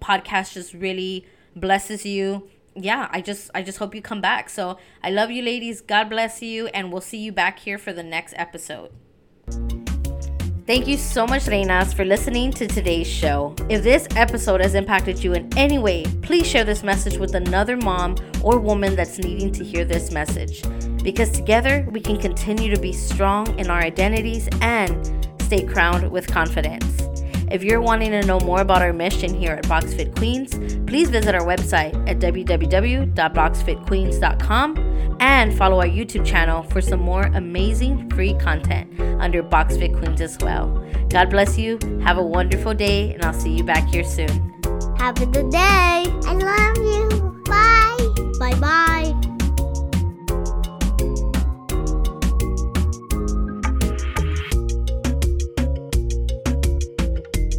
podcast 0.00 0.54
just 0.54 0.74
really 0.74 1.26
blesses 1.56 2.04
you. 2.04 2.48
Yeah, 2.74 3.08
I 3.10 3.20
just 3.20 3.50
I 3.54 3.62
just 3.62 3.78
hope 3.78 3.94
you 3.94 4.02
come 4.02 4.20
back. 4.20 4.48
So 4.50 4.78
I 5.02 5.10
love 5.10 5.30
you 5.30 5.42
ladies. 5.42 5.80
God 5.80 6.10
bless 6.10 6.42
you 6.42 6.68
and 6.68 6.90
we'll 6.90 7.02
see 7.02 7.18
you 7.18 7.32
back 7.32 7.60
here 7.60 7.78
for 7.78 7.92
the 7.92 8.02
next 8.02 8.34
episode. 8.36 8.90
Thank 10.64 10.86
you 10.86 10.96
so 10.96 11.26
much, 11.26 11.46
Reinas, 11.46 11.92
for 11.92 12.04
listening 12.04 12.52
to 12.52 12.68
today's 12.68 13.08
show. 13.08 13.52
If 13.68 13.82
this 13.82 14.06
episode 14.14 14.60
has 14.60 14.76
impacted 14.76 15.22
you 15.22 15.32
in 15.32 15.48
any 15.58 15.80
way, 15.80 16.04
please 16.22 16.46
share 16.46 16.62
this 16.62 16.84
message 16.84 17.18
with 17.18 17.34
another 17.34 17.76
mom 17.76 18.14
or 18.44 18.60
woman 18.60 18.94
that's 18.94 19.18
needing 19.18 19.50
to 19.52 19.64
hear 19.64 19.84
this 19.84 20.12
message. 20.12 20.62
Because 21.02 21.32
together 21.32 21.88
we 21.90 22.00
can 22.00 22.16
continue 22.16 22.72
to 22.72 22.80
be 22.80 22.92
strong 22.92 23.58
in 23.58 23.70
our 23.70 23.80
identities 23.80 24.48
and 24.60 25.28
stay 25.42 25.64
crowned 25.66 26.08
with 26.08 26.28
confidence. 26.28 27.11
If 27.52 27.62
you're 27.62 27.82
wanting 27.82 28.10
to 28.12 28.22
know 28.22 28.40
more 28.40 28.62
about 28.62 28.80
our 28.80 28.94
mission 28.94 29.34
here 29.34 29.52
at 29.52 29.64
BoxFit 29.64 30.16
Queens, 30.16 30.54
please 30.86 31.10
visit 31.10 31.34
our 31.34 31.42
website 31.42 31.92
at 32.08 32.18
www.boxfitqueens.com 32.18 35.16
and 35.20 35.58
follow 35.58 35.80
our 35.80 35.86
YouTube 35.86 36.24
channel 36.24 36.62
for 36.62 36.80
some 36.80 37.00
more 37.00 37.24
amazing 37.34 38.08
free 38.08 38.32
content 38.34 38.98
under 39.20 39.42
BoxFit 39.42 39.98
Queens 39.98 40.22
as 40.22 40.38
well. 40.38 40.82
God 41.10 41.28
bless 41.28 41.58
you. 41.58 41.78
Have 42.02 42.16
a 42.16 42.22
wonderful 42.22 42.72
day, 42.72 43.12
and 43.12 43.22
I'll 43.22 43.34
see 43.34 43.54
you 43.54 43.64
back 43.64 43.86
here 43.88 44.04
soon. 44.04 44.30
Have 44.96 45.20
a 45.20 45.26
good 45.26 45.50
day. 45.50 45.58
I 45.58 46.32
love 46.32 46.78
you. 46.78 47.10
Bye. 47.44 47.98
Bye 48.38 48.54
bye. 48.58 49.12